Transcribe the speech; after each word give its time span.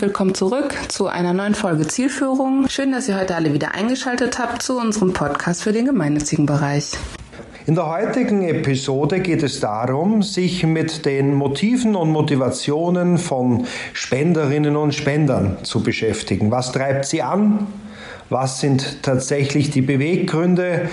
willkommen 0.00 0.34
zurück 0.34 0.74
zu 0.88 1.08
einer 1.08 1.34
neuen 1.34 1.54
Folge 1.54 1.86
Zielführung. 1.86 2.68
Schön, 2.68 2.92
dass 2.92 3.08
ihr 3.08 3.18
heute 3.18 3.34
alle 3.34 3.52
wieder 3.52 3.74
eingeschaltet 3.74 4.38
habt 4.38 4.62
zu 4.62 4.78
unserem 4.78 5.12
Podcast 5.12 5.62
für 5.62 5.72
den 5.72 5.84
gemeinnützigen 5.84 6.46
Bereich. 6.46 6.92
In 7.66 7.74
der 7.74 7.86
heutigen 7.86 8.42
Episode 8.42 9.20
geht 9.20 9.42
es 9.42 9.60
darum, 9.60 10.22
sich 10.22 10.64
mit 10.64 11.04
den 11.04 11.34
Motiven 11.34 11.96
und 11.96 12.10
Motivationen 12.10 13.18
von 13.18 13.66
Spenderinnen 13.92 14.76
und 14.76 14.94
Spendern 14.94 15.58
zu 15.64 15.82
beschäftigen. 15.82 16.50
Was 16.50 16.72
treibt 16.72 17.04
sie 17.04 17.20
an? 17.20 17.66
Was 18.30 18.60
sind 18.60 19.02
tatsächlich 19.02 19.70
die 19.70 19.82
Beweggründe? 19.82 20.88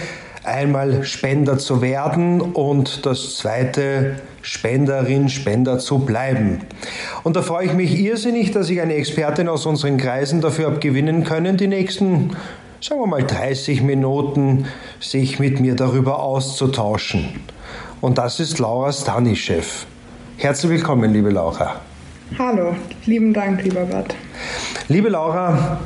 Einmal 0.48 1.04
Spender 1.04 1.58
zu 1.58 1.82
werden 1.82 2.42
und 2.42 3.06
das 3.06 3.38
zweite 3.38 4.16
Spenderin, 4.42 5.30
Spender 5.30 5.78
zu 5.78 6.00
bleiben. 6.00 6.62
Und 7.24 7.36
da 7.36 7.42
freue 7.42 7.66
ich 7.66 7.74
mich 7.74 8.00
irrsinnig, 8.00 8.52
dass 8.52 8.70
ich 8.70 8.82
eine 8.82 8.96
Expertin 8.96 9.50
aus 9.50 9.66
unseren 9.66 9.98
Kreisen 9.98 10.42
dafür 10.42 10.68
habe 10.68 10.80
gewinnen 10.80 11.24
können, 11.24 11.58
die 11.58 11.68
nächsten, 11.68 12.36
sagen 12.82 13.02
wir 13.02 13.08
mal, 13.08 13.24
30 13.24 13.82
Minuten 13.82 14.66
sich 15.00 15.40
mit 15.40 15.60
mir 15.60 15.76
darüber 15.76 16.24
auszutauschen. 16.24 17.42
Und 18.00 18.18
das 18.18 18.40
ist 18.40 18.60
Laura 18.60 18.92
Stanischew. 18.94 19.64
Herzlich 20.38 20.72
willkommen, 20.72 21.12
liebe 21.12 21.30
Laura. 21.30 21.82
Hallo, 22.38 22.76
lieben 23.06 23.34
Dank, 23.34 23.64
lieber 23.64 23.86
Bert. 23.86 24.16
Liebe 24.88 25.10
Laura, 25.10 25.80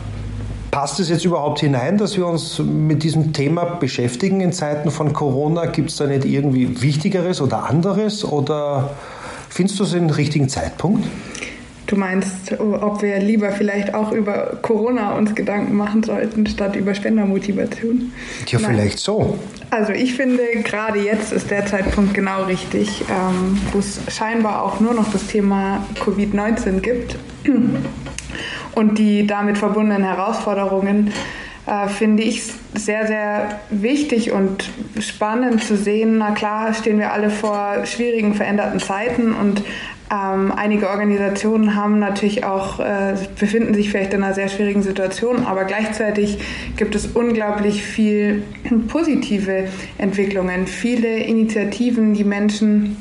Passt 0.72 1.02
es 1.02 1.10
jetzt 1.10 1.26
überhaupt 1.26 1.60
hinein, 1.60 1.98
dass 1.98 2.16
wir 2.16 2.26
uns 2.26 2.60
mit 2.60 3.04
diesem 3.04 3.34
Thema 3.34 3.66
beschäftigen 3.66 4.40
in 4.40 4.54
Zeiten 4.54 4.90
von 4.90 5.12
Corona? 5.12 5.66
Gibt 5.66 5.90
es 5.90 5.98
da 5.98 6.08
nicht 6.08 6.24
irgendwie 6.24 6.82
Wichtigeres 6.82 7.42
oder 7.42 7.66
anderes? 7.66 8.24
Oder 8.24 8.92
findest 9.50 9.80
du 9.80 9.84
es 9.84 9.92
den 9.92 10.10
richtigen 10.10 10.48
Zeitpunkt? 10.48 11.06
Du 11.88 11.98
meinst, 11.98 12.58
ob 12.58 13.02
wir 13.02 13.20
lieber 13.20 13.52
vielleicht 13.52 13.94
auch 13.94 14.14
über 14.14 14.60
Corona 14.62 15.18
uns 15.18 15.36
Gedanken 15.36 15.76
machen 15.76 16.04
sollten, 16.04 16.48
statt 16.48 16.78
über 16.78 16.96
Spendermotivation? 16.96 18.14
Ja, 18.48 18.60
Nein. 18.60 18.72
vielleicht 18.72 19.00
so. 19.00 19.38
Also 19.72 19.92
ich 19.92 20.14
finde, 20.14 20.44
gerade 20.64 21.00
jetzt 21.00 21.34
ist 21.34 21.52
der 21.52 21.66
Zeitpunkt 21.66 22.14
genau 22.14 22.44
richtig, 22.44 23.04
ähm, 23.10 23.60
wo 23.74 23.80
es 23.80 24.00
scheinbar 24.08 24.64
auch 24.64 24.80
nur 24.80 24.94
noch 24.94 25.12
das 25.12 25.28
Thema 25.28 25.86
Covid-19 26.00 26.80
gibt 26.80 27.18
und 28.76 28.98
die 28.98 29.28
damit 29.28 29.58
verbundenen 29.58 30.04
Herausforderungen 30.04 31.12
äh, 31.68 31.88
finde 31.88 32.24
ich 32.24 32.44
sehr, 32.74 33.08
sehr 33.08 33.60
wichtig 33.70 34.32
und 34.32 34.70
spannend 35.00 35.64
zu 35.64 35.78
sehen. 35.78 36.18
Na 36.18 36.32
klar, 36.32 36.74
stehen 36.74 36.98
wir 37.00 37.14
alle 37.14 37.30
vor 37.30 37.86
schwierigen, 37.86 38.34
veränderten 38.34 38.80
Zeiten 38.80 39.34
und 39.34 39.62
ähm, 40.12 40.52
einige 40.54 40.90
Organisationen 40.90 41.76
haben 41.76 42.00
natürlich 42.00 42.44
auch, 42.44 42.80
äh, 42.80 43.16
befinden 43.40 43.74
sich 43.74 43.90
vielleicht 43.90 44.14
in 44.14 44.24
einer 44.24 44.34
sehr 44.34 44.50
schwierigen 44.50 44.82
Situation, 44.82 45.46
aber 45.46 45.64
gleichzeitig 45.64 46.40
gibt 46.76 46.96
es 46.96 47.08
unglaublich 47.08 47.82
viel 47.82 48.44
positive 48.90 49.70
Entwicklungen, 49.98 50.68
viele 50.68 51.20
Initiativen, 51.20 52.14
die 52.14 52.26
Menschen 52.26 52.98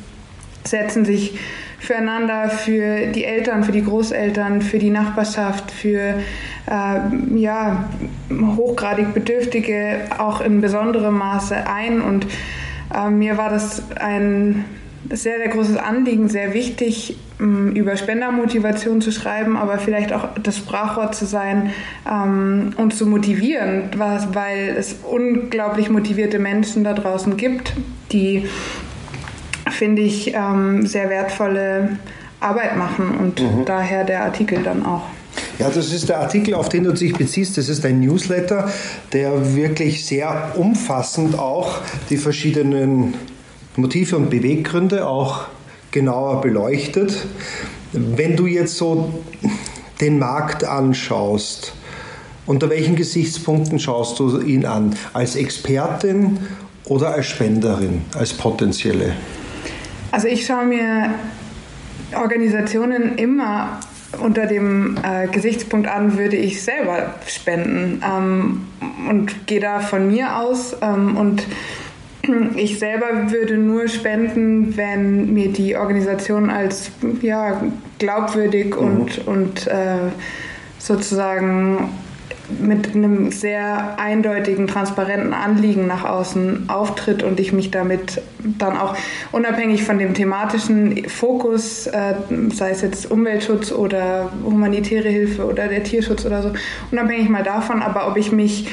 setzen 0.63 1.05
sich 1.05 1.37
füreinander, 1.81 2.51
für 2.51 3.07
die 3.07 3.25
Eltern, 3.25 3.65
für 3.65 3.73
die 3.73 3.83
Großeltern, 3.83 4.63
für 4.63 4.79
die 4.79 4.91
Nachbarschaft, 4.91 5.71
für 5.71 5.99
äh, 5.99 7.01
ja, 7.35 7.89
hochgradig 8.31 9.15
Bedürftige 9.15 10.03
auch 10.19 10.41
in 10.41 10.61
besonderem 10.61 11.19
Maße 11.19 11.57
ein. 11.67 12.03
Und 12.03 12.27
äh, 12.95 13.11
mir 13.11 13.39
war 13.39 13.49
das 13.49 13.83
ein 13.97 14.65
sehr, 15.09 15.39
sehr 15.39 15.49
großes 15.49 15.77
Anliegen, 15.77 16.29
sehr 16.29 16.53
wichtig, 16.53 17.17
ähm, 17.41 17.73
über 17.73 17.97
Spendermotivation 17.97 19.01
zu 19.01 19.11
schreiben, 19.11 19.57
aber 19.57 19.79
vielleicht 19.79 20.13
auch 20.13 20.29
das 20.43 20.59
Sprachwort 20.59 21.15
zu 21.15 21.25
sein, 21.25 21.71
ähm, 22.09 22.75
uns 22.77 22.99
zu 22.99 23.07
motivieren, 23.07 23.85
was, 23.97 24.35
weil 24.35 24.75
es 24.79 24.97
unglaublich 25.11 25.89
motivierte 25.89 26.39
Menschen 26.39 26.85
da 26.85 26.93
draußen 26.93 27.37
gibt, 27.37 27.73
die 28.13 28.47
finde 29.81 30.03
ich, 30.03 30.35
ähm, 30.35 30.87
sehr 30.87 31.09
wertvolle 31.09 31.97
Arbeit 32.39 32.77
machen 32.77 33.17
und 33.19 33.41
mhm. 33.41 33.65
daher 33.65 34.05
der 34.05 34.25
Artikel 34.25 34.63
dann 34.63 34.85
auch. 34.85 35.05
Ja, 35.59 35.71
das 35.71 35.91
ist 35.91 36.11
der 36.11 36.21
Artikel, 36.21 36.53
auf 36.53 36.69
den 36.69 36.85
du 36.85 36.93
dich 36.93 37.15
beziehst. 37.15 37.57
Das 37.57 37.71
ist 37.71 37.83
ein 37.87 38.01
Newsletter, 38.01 38.71
der 39.15 39.57
wirklich 39.57 40.05
sehr 40.05 40.53
umfassend 40.57 41.39
auch 41.39 41.79
die 42.11 42.19
verschiedenen 42.19 43.15
Motive 43.77 44.19
und 44.19 44.29
Beweggründe 44.29 45.07
auch 45.07 45.47
genauer 45.93 46.43
beleuchtet. 46.43 47.27
Wenn 47.93 48.37
du 48.37 48.47
jetzt 48.47 48.77
so 48.77 49.25
den 50.03 50.19
Markt 50.19 50.63
anschaust, 50.63 51.73
unter 52.45 52.69
welchen 52.69 52.97
Gesichtspunkten 52.97 53.79
schaust 53.79 54.19
du 54.19 54.43
ihn 54.43 54.67
an? 54.67 54.95
Als 55.15 55.37
Expertin 55.37 56.39
oder 56.85 57.15
als 57.15 57.29
Spenderin, 57.29 58.03
als 58.15 58.35
potenzielle? 58.35 59.15
Also 60.11 60.29
ich 60.29 60.47
schaue 60.47 60.67
mir 60.67 61.15
Organisationen 62.15 63.17
immer 63.17 63.79
unter 64.19 64.47
dem 64.47 64.97
äh, 65.03 65.29
Gesichtspunkt 65.29 65.89
an, 65.89 66.19
würde 66.19 66.37
ich 66.37 66.63
selber 66.63 67.15
spenden 67.27 68.03
ähm, 68.05 68.67
und 69.09 69.47
gehe 69.47 69.61
da 69.61 69.81
von 69.81 70.09
mir 70.09 70.37
aus 70.37 70.77
ähm, 70.83 71.17
und 71.17 71.47
ich 72.57 72.79
selber 72.79 73.31
würde 73.31 73.57
nur 73.57 73.89
spenden, 73.89 74.77
wenn 74.77 75.33
mir 75.33 75.53
die 75.53 75.77
Organisation 75.77 76.51
als 76.51 76.91
ja, 77.23 77.63
glaubwürdig 77.99 78.75
mhm. 78.75 78.79
und, 78.79 79.29
und 79.29 79.67
äh, 79.69 80.11
sozusagen 80.79 81.91
mit 82.61 82.95
einem 82.95 83.31
sehr 83.31 83.99
eindeutigen, 83.99 84.67
transparenten 84.67 85.33
Anliegen 85.33 85.87
nach 85.87 86.05
außen 86.05 86.69
auftritt 86.69 87.23
und 87.23 87.39
ich 87.41 87.53
mich 87.53 87.71
damit 87.71 88.23
dann 88.59 88.77
auch 88.77 88.97
unabhängig 89.33 89.85
von 89.85 89.99
dem 89.99 90.15
thematischen 90.15 91.09
Fokus, 91.09 91.87
äh, 91.87 92.15
sei 92.53 92.71
es 92.71 92.83
jetzt 92.83 93.11
Umweltschutz 93.11 93.73
oder 93.73 94.31
humanitäre 94.45 95.09
Hilfe 95.09 95.45
oder 95.47 95.69
der 95.69 95.85
Tierschutz 95.85 96.25
oder 96.27 96.43
so, 96.43 96.53
unabhängig 96.91 97.29
mal 97.29 97.43
davon, 97.43 97.83
aber 97.83 98.09
ob 98.09 98.17
ich 98.17 98.33
mich 98.33 98.69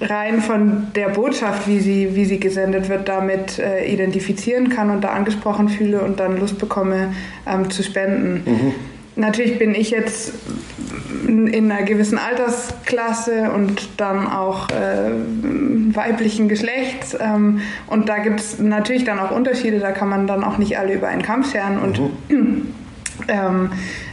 rein 0.00 0.40
von 0.40 0.88
der 0.94 1.10
Botschaft, 1.10 1.68
wie 1.68 1.78
sie, 1.80 2.14
wie 2.14 2.24
sie 2.24 2.40
gesendet 2.40 2.88
wird, 2.88 3.08
damit 3.08 3.58
äh, 3.58 3.84
identifizieren 3.84 4.70
kann 4.70 4.90
und 4.90 5.02
da 5.02 5.08
angesprochen 5.08 5.68
fühle 5.68 6.00
und 6.00 6.20
dann 6.20 6.38
Lust 6.38 6.58
bekomme 6.58 7.14
ähm, 7.46 7.70
zu 7.70 7.82
spenden. 7.82 8.42
Mhm. 8.46 8.74
Natürlich 9.20 9.58
bin 9.58 9.74
ich 9.74 9.90
jetzt 9.90 10.32
in 11.26 11.70
einer 11.70 11.82
gewissen 11.82 12.16
Altersklasse 12.16 13.50
und 13.52 13.88
dann 13.98 14.26
auch 14.26 14.70
äh, 14.70 15.12
weiblichen 15.94 16.48
Geschlechts. 16.48 17.16
Ähm, 17.20 17.60
und 17.86 18.08
da 18.08 18.18
gibt 18.18 18.40
es 18.40 18.58
natürlich 18.58 19.04
dann 19.04 19.18
auch 19.18 19.30
Unterschiede, 19.30 19.78
da 19.78 19.92
kann 19.92 20.08
man 20.08 20.26
dann 20.26 20.42
auch 20.42 20.56
nicht 20.56 20.78
alle 20.78 20.94
über 20.94 21.08
einen 21.08 21.20
Kamm 21.20 21.44
scheren. 21.44 21.78
Und 21.78 22.00
mhm. 22.30 22.68
ähm, 23.28 23.70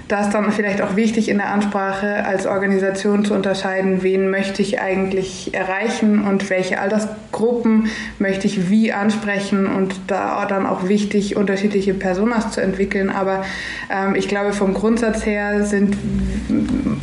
da 0.07 0.21
ist 0.21 0.31
dann 0.31 0.51
vielleicht 0.51 0.81
auch 0.81 0.95
wichtig 0.95 1.27
in 1.27 1.37
der 1.37 1.51
Ansprache 1.51 2.25
als 2.25 2.47
Organisation 2.47 3.25
zu 3.25 3.33
unterscheiden, 3.33 4.03
wen 4.03 4.29
möchte 4.29 4.61
ich 4.61 4.79
eigentlich 4.79 5.53
erreichen 5.53 6.25
und 6.25 6.49
welche 6.49 6.79
Altersgruppen 6.79 7.89
möchte 8.17 8.47
ich 8.47 8.69
wie 8.69 8.93
ansprechen 8.93 9.67
und 9.67 9.99
da 10.07 10.45
dann 10.45 10.65
auch 10.65 10.87
wichtig, 10.87 11.35
unterschiedliche 11.35 11.93
Personas 11.93 12.51
zu 12.51 12.61
entwickeln. 12.61 13.09
Aber 13.09 13.43
ähm, 13.89 14.15
ich 14.15 14.27
glaube, 14.27 14.53
vom 14.53 14.73
Grundsatz 14.73 15.25
her 15.25 15.65
sind, 15.65 15.97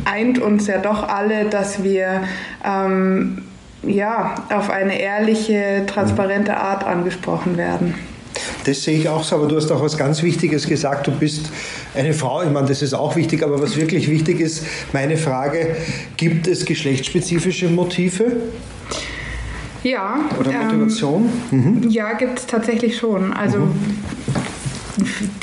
eint 0.05 0.39
uns 0.39 0.65
ja 0.67 0.79
doch 0.79 1.07
alle, 1.07 1.45
dass 1.45 1.83
wir 1.83 2.23
ähm, 2.65 3.43
ja, 3.83 4.35
auf 4.49 4.71
eine 4.71 4.99
ehrliche, 4.99 5.83
transparente 5.85 6.57
Art 6.57 6.83
angesprochen 6.83 7.57
werden. 7.57 7.93
Das 8.65 8.83
sehe 8.83 8.97
ich 8.97 9.07
auch 9.07 9.23
so, 9.23 9.35
aber 9.35 9.47
du 9.47 9.55
hast 9.55 9.71
auch 9.71 9.81
was 9.81 9.95
ganz 9.95 10.23
Wichtiges 10.23 10.67
gesagt. 10.67 11.07
Du 11.07 11.11
bist 11.11 11.51
eine 11.93 12.13
Frau. 12.13 12.41
Ich 12.41 12.49
meine, 12.49 12.67
das 12.67 12.81
ist 12.81 12.93
auch 12.93 13.15
wichtig, 13.15 13.43
aber 13.43 13.61
was 13.61 13.77
wirklich 13.77 14.09
wichtig 14.09 14.39
ist, 14.39 14.65
meine 14.91 15.17
Frage, 15.17 15.75
gibt 16.17 16.47
es 16.47 16.65
geschlechtsspezifische 16.65 17.69
Motive? 17.69 18.37
Ja. 19.83 20.19
Oder 20.39 20.51
Motivation? 20.51 21.29
Ähm, 21.51 21.81
mhm. 21.81 21.89
Ja, 21.89 22.13
gibt 22.13 22.39
es 22.39 22.47
tatsächlich 22.47 22.97
schon. 22.97 23.33
Also 23.33 23.59
mhm. 23.59 23.75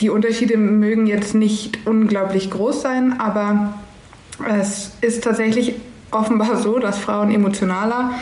die 0.00 0.10
Unterschiede 0.10 0.56
mögen 0.56 1.06
jetzt 1.06 1.34
nicht 1.36 1.78
unglaublich 1.86 2.50
groß 2.50 2.82
sein, 2.82 3.20
aber 3.20 3.74
es 4.60 4.92
ist 5.00 5.22
tatsächlich 5.22 5.74
offenbar 6.10 6.56
so, 6.56 6.80
dass 6.80 6.98
Frauen 6.98 7.30
emotionaler 7.30 8.14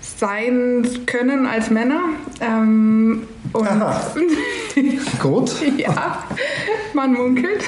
sein 0.00 0.86
können 1.06 1.46
als 1.46 1.70
Männer. 1.70 2.00
Ähm, 2.40 3.22
und 3.56 3.68
Gut. 5.20 5.56
ja, 5.76 6.24
man 6.92 7.12
munkelt. 7.12 7.62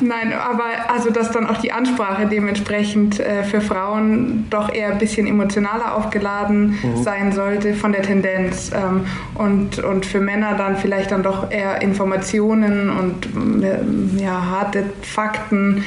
Nein, 0.00 0.32
aber 0.32 0.90
also 0.90 1.10
dass 1.10 1.30
dann 1.32 1.46
auch 1.46 1.58
die 1.58 1.72
Ansprache 1.72 2.26
dementsprechend 2.26 3.18
äh, 3.18 3.42
für 3.42 3.60
Frauen 3.60 4.46
doch 4.50 4.72
eher 4.72 4.92
ein 4.92 4.98
bisschen 4.98 5.26
emotionaler 5.26 5.94
aufgeladen 5.96 6.78
mhm. 6.82 7.02
sein 7.02 7.32
sollte 7.32 7.74
von 7.74 7.92
der 7.92 8.02
Tendenz 8.02 8.70
ähm, 8.74 9.06
und, 9.34 9.78
und 9.80 10.06
für 10.06 10.20
Männer 10.20 10.54
dann 10.56 10.76
vielleicht 10.76 11.10
dann 11.10 11.22
doch 11.22 11.50
eher 11.50 11.82
Informationen 11.82 12.90
und 12.90 13.62
äh, 13.64 14.22
ja, 14.22 14.46
harte 14.46 14.84
Fakten 15.02 15.84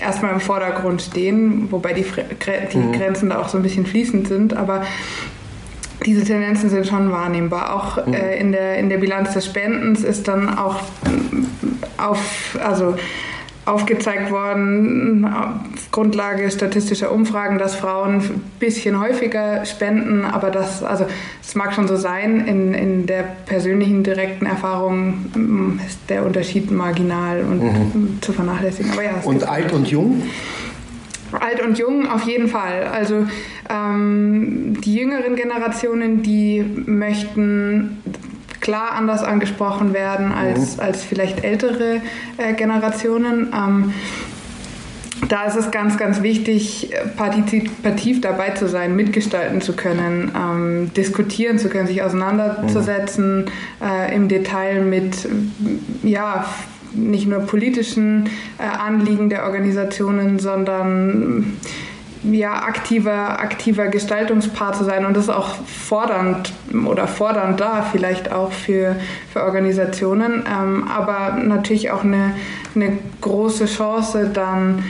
erstmal 0.00 0.32
im 0.32 0.40
Vordergrund 0.40 1.02
stehen, 1.02 1.70
wobei 1.70 1.92
die, 1.92 2.04
die 2.72 2.78
mhm. 2.78 2.92
Grenzen 2.92 3.30
da 3.30 3.38
auch 3.38 3.48
so 3.48 3.58
ein 3.58 3.62
bisschen 3.62 3.86
fließend 3.86 4.26
sind, 4.26 4.54
aber 4.54 4.84
diese 6.04 6.24
Tendenzen 6.24 6.70
sind 6.70 6.86
schon 6.86 7.10
wahrnehmbar. 7.10 7.74
Auch 7.74 8.06
mhm. 8.06 8.14
äh, 8.14 8.36
in, 8.36 8.52
der, 8.52 8.78
in 8.78 8.88
der 8.88 8.98
Bilanz 8.98 9.32
des 9.32 9.46
Spendens 9.46 10.02
ist 10.02 10.28
dann 10.28 10.58
auch 10.58 10.80
auf, 11.98 12.58
also 12.62 12.94
aufgezeigt 13.64 14.32
worden, 14.32 15.24
auf 15.24 15.90
Grundlage 15.92 16.50
statistischer 16.50 17.12
Umfragen, 17.12 17.58
dass 17.58 17.76
Frauen 17.76 18.16
ein 18.16 18.40
bisschen 18.58 19.00
häufiger 19.00 19.64
spenden, 19.64 20.24
aber 20.24 20.50
das, 20.50 20.82
also 20.82 21.06
es 21.40 21.54
mag 21.54 21.72
schon 21.72 21.86
so 21.86 21.96
sein, 21.96 22.46
in, 22.48 22.74
in 22.74 23.06
der 23.06 23.22
persönlichen 23.46 24.02
direkten 24.02 24.46
Erfahrung 24.46 25.26
mm, 25.34 25.80
ist 25.86 25.98
der 26.08 26.26
Unterschied 26.26 26.72
marginal 26.72 27.42
und 27.42 27.62
mhm. 27.62 28.18
zu 28.20 28.32
vernachlässigen. 28.32 28.90
Aber 28.92 29.04
ja, 29.04 29.12
und 29.22 29.48
alt 29.48 29.72
und 29.72 29.86
jung? 29.86 30.22
Alt 31.40 31.62
und 31.62 31.78
jung 31.78 32.08
auf 32.08 32.22
jeden 32.22 32.48
Fall. 32.48 32.84
Also 32.92 33.26
ähm, 33.70 34.80
die 34.80 34.94
jüngeren 34.94 35.36
Generationen, 35.36 36.22
die 36.22 36.64
möchten 36.86 38.02
klar 38.60 38.92
anders 38.92 39.22
angesprochen 39.22 39.92
werden 39.92 40.32
als, 40.32 40.76
mhm. 40.76 40.82
als 40.82 41.04
vielleicht 41.04 41.44
ältere 41.44 42.00
äh, 42.38 42.54
Generationen. 42.54 43.52
Ähm, 43.52 43.92
da 45.28 45.44
ist 45.44 45.56
es 45.56 45.70
ganz, 45.70 45.96
ganz 45.98 46.22
wichtig, 46.22 46.90
partizipativ 47.16 48.20
dabei 48.20 48.50
zu 48.50 48.68
sein, 48.68 48.96
mitgestalten 48.96 49.60
zu 49.60 49.74
können, 49.74 50.32
ähm, 50.36 50.92
diskutieren 50.94 51.58
zu 51.58 51.68
können, 51.68 51.86
sich 51.86 52.02
auseinanderzusetzen 52.02 53.44
mhm. 53.44 53.86
äh, 53.86 54.14
im 54.14 54.28
Detail 54.28 54.82
mit 54.82 55.28
ja, 56.02 56.44
nicht 56.94 57.26
nur 57.26 57.40
politischen 57.40 58.28
äh, 58.58 58.62
Anliegen 58.62 59.30
der 59.30 59.44
Organisationen, 59.44 60.38
sondern 60.38 61.58
ja, 62.30 62.54
aktiver, 62.62 63.40
aktiver 63.40 63.88
Gestaltungspart 63.88 64.76
zu 64.76 64.84
sein 64.84 65.04
und 65.04 65.16
das 65.16 65.24
ist 65.24 65.30
auch 65.30 65.56
fordernd 65.66 66.52
oder 66.86 67.08
fordernd 67.08 67.60
da 67.60 67.82
vielleicht 67.82 68.30
auch 68.30 68.52
für, 68.52 68.96
für 69.32 69.42
Organisationen, 69.42 70.44
ähm, 70.46 70.88
aber 70.88 71.38
natürlich 71.42 71.90
auch 71.90 72.04
eine, 72.04 72.34
eine 72.74 72.98
große 73.20 73.66
Chance 73.66 74.30
dann 74.32 74.84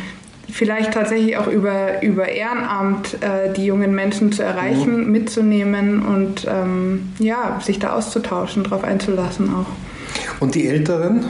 vielleicht 0.50 0.92
tatsächlich 0.92 1.38
auch 1.38 1.46
über, 1.46 2.02
über 2.02 2.28
Ehrenamt 2.28 3.14
äh, 3.22 3.52
die 3.54 3.64
jungen 3.64 3.94
Menschen 3.94 4.32
zu 4.32 4.42
erreichen, 4.42 5.04
mhm. 5.06 5.10
mitzunehmen 5.10 6.04
und 6.04 6.46
ähm, 6.46 7.12
ja, 7.18 7.58
sich 7.62 7.78
da 7.78 7.94
auszutauschen, 7.94 8.64
darauf 8.64 8.84
einzulassen 8.84 9.48
auch. 9.54 9.91
Und 10.40 10.54
die 10.54 10.68
Älteren? 10.68 11.24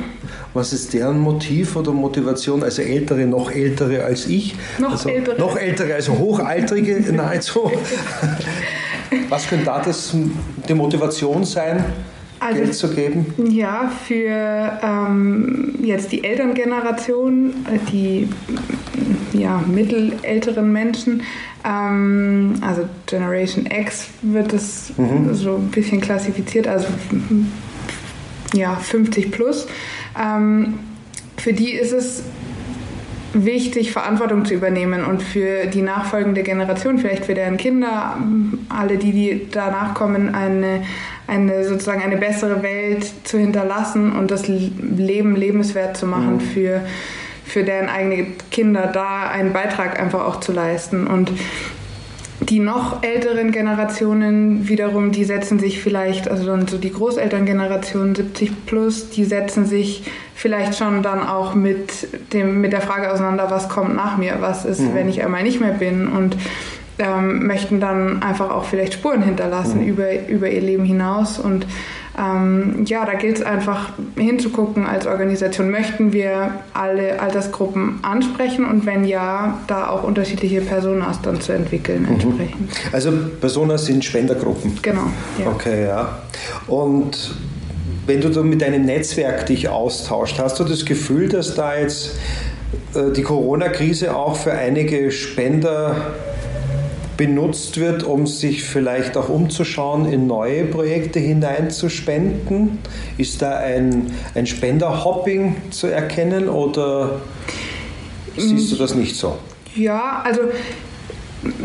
Was 0.54 0.72
ist 0.72 0.92
deren 0.92 1.18
Motiv 1.18 1.76
oder 1.76 1.92
Motivation? 1.92 2.62
Also 2.62 2.82
Ältere, 2.82 3.26
noch 3.26 3.50
Ältere 3.50 4.04
als 4.04 4.26
ich. 4.26 4.54
Noch 4.78 4.92
also, 4.92 5.08
Ältere. 5.08 5.38
Noch 5.38 5.56
Ältere, 5.56 5.94
also 5.94 6.18
Hochaltrige 6.18 7.12
nahezu. 7.12 7.70
Was 9.28 9.48
könnte 9.48 9.66
da 9.66 9.80
das, 9.80 10.14
die 10.68 10.74
Motivation 10.74 11.44
sein? 11.44 11.84
Also, 12.40 12.60
Geld 12.60 12.74
zu 12.74 12.88
geben? 12.88 13.26
Ja, 13.50 13.92
für 14.04 14.78
ähm, 14.82 15.74
jetzt 15.80 16.10
die 16.10 16.24
Elterngeneration, 16.24 17.54
die 17.92 18.28
ja, 19.32 19.62
mittelälteren 19.66 20.72
Menschen, 20.72 21.22
ähm, 21.64 22.54
also 22.60 22.88
Generation 23.06 23.66
X 23.66 24.08
wird 24.22 24.52
es 24.52 24.92
mhm. 24.96 25.32
so 25.34 25.56
ein 25.56 25.68
bisschen 25.68 26.00
klassifiziert, 26.00 26.66
also 26.66 26.88
ja, 28.54 28.76
50 28.76 29.30
plus. 29.30 29.66
Ähm, 30.20 30.78
für 31.36 31.52
die 31.52 31.72
ist 31.72 31.92
es 31.92 32.22
wichtig, 33.34 33.92
Verantwortung 33.92 34.44
zu 34.44 34.54
übernehmen 34.54 35.04
und 35.04 35.22
für 35.22 35.66
die 35.66 35.82
nachfolgende 35.82 36.42
Generation, 36.42 36.98
vielleicht 36.98 37.24
für 37.24 37.34
deren 37.34 37.56
Kinder, 37.56 38.16
alle 38.68 38.98
die, 38.98 39.12
die 39.12 39.48
danach 39.50 39.94
kommen, 39.94 40.34
eine, 40.34 40.82
eine 41.26 41.64
sozusagen 41.64 42.02
eine 42.02 42.16
bessere 42.16 42.62
Welt 42.62 43.10
zu 43.24 43.38
hinterlassen 43.38 44.12
und 44.12 44.30
das 44.30 44.48
Leben 44.48 45.34
lebenswert 45.36 45.96
zu 45.96 46.06
machen 46.06 46.34
mhm. 46.34 46.40
für, 46.40 46.80
für 47.44 47.64
deren 47.64 47.88
eigene 47.88 48.26
Kinder, 48.50 48.90
da 48.92 49.28
einen 49.28 49.52
Beitrag 49.52 49.98
einfach 49.98 50.26
auch 50.26 50.40
zu 50.40 50.52
leisten. 50.52 51.06
Und 51.06 51.32
die 52.48 52.58
noch 52.58 53.02
älteren 53.02 53.52
Generationen 53.52 54.68
wiederum, 54.68 55.12
die 55.12 55.24
setzen 55.24 55.58
sich 55.58 55.80
vielleicht, 55.80 56.28
also 56.28 56.46
dann 56.46 56.66
so 56.66 56.78
die 56.78 56.92
Großelterngeneration 56.92 58.14
70 58.14 58.66
plus, 58.66 59.10
die 59.10 59.24
setzen 59.24 59.64
sich 59.66 60.04
vielleicht 60.34 60.76
schon 60.76 61.02
dann 61.02 61.26
auch 61.26 61.54
mit, 61.54 62.08
dem, 62.32 62.60
mit 62.60 62.72
der 62.72 62.80
Frage 62.80 63.12
auseinander, 63.12 63.50
was 63.50 63.68
kommt 63.68 63.94
nach 63.94 64.16
mir, 64.16 64.36
was 64.40 64.64
ist, 64.64 64.80
mhm. 64.80 64.94
wenn 64.94 65.08
ich 65.08 65.22
einmal 65.24 65.42
nicht 65.42 65.60
mehr 65.60 65.72
bin 65.72 66.08
und 66.08 66.36
ähm, 66.98 67.46
möchten 67.46 67.80
dann 67.80 68.22
einfach 68.22 68.50
auch 68.50 68.64
vielleicht 68.64 68.94
Spuren 68.94 69.22
hinterlassen 69.22 69.80
mhm. 69.80 69.88
über, 69.88 70.28
über 70.28 70.50
ihr 70.50 70.60
Leben 70.60 70.84
hinaus 70.84 71.38
und 71.38 71.66
ähm, 72.18 72.84
ja, 72.86 73.06
da 73.06 73.14
gilt 73.14 73.38
es 73.38 73.42
einfach 73.42 73.90
hinzugucken 74.16 74.86
als 74.86 75.06
Organisation, 75.06 75.70
möchten 75.70 76.12
wir 76.12 76.52
alle 76.74 77.20
Altersgruppen 77.20 78.00
ansprechen 78.02 78.66
und 78.66 78.84
wenn 78.84 79.04
ja, 79.04 79.58
da 79.66 79.88
auch 79.88 80.04
unterschiedliche 80.04 80.60
Personas 80.60 81.22
dann 81.22 81.40
zu 81.40 81.52
entwickeln 81.52 82.02
mhm. 82.02 82.12
entsprechend. 82.14 82.70
Also 82.92 83.12
Personas 83.40 83.86
sind 83.86 84.04
Spendergruppen? 84.04 84.78
Genau. 84.82 85.06
Ja. 85.38 85.46
Okay, 85.50 85.86
ja. 85.86 86.18
Und 86.66 87.34
wenn 88.06 88.20
du 88.20 88.28
da 88.28 88.42
mit 88.42 88.60
deinem 88.60 88.84
Netzwerk 88.84 89.46
dich 89.46 89.68
austauscht, 89.68 90.38
hast 90.38 90.60
du 90.60 90.64
das 90.64 90.84
Gefühl, 90.84 91.28
dass 91.28 91.54
da 91.54 91.78
jetzt 91.78 92.16
äh, 92.94 93.10
die 93.12 93.22
Corona-Krise 93.22 94.14
auch 94.14 94.36
für 94.36 94.52
einige 94.52 95.10
Spender 95.10 95.96
benutzt 97.22 97.78
wird, 97.78 98.02
um 98.02 98.26
sich 98.26 98.64
vielleicht 98.64 99.16
auch 99.16 99.28
umzuschauen, 99.28 100.12
in 100.12 100.26
neue 100.26 100.64
Projekte 100.64 101.20
hineinzuspenden? 101.20 102.78
Ist 103.16 103.42
da 103.42 103.58
ein, 103.58 104.10
ein 104.34 104.44
Spenderhopping 104.44 105.54
zu 105.70 105.86
erkennen 105.86 106.48
oder 106.48 107.20
siehst 108.36 108.72
du 108.72 108.76
das 108.76 108.96
nicht 108.96 109.14
so? 109.14 109.38
Ja, 109.76 110.20
also 110.24 110.40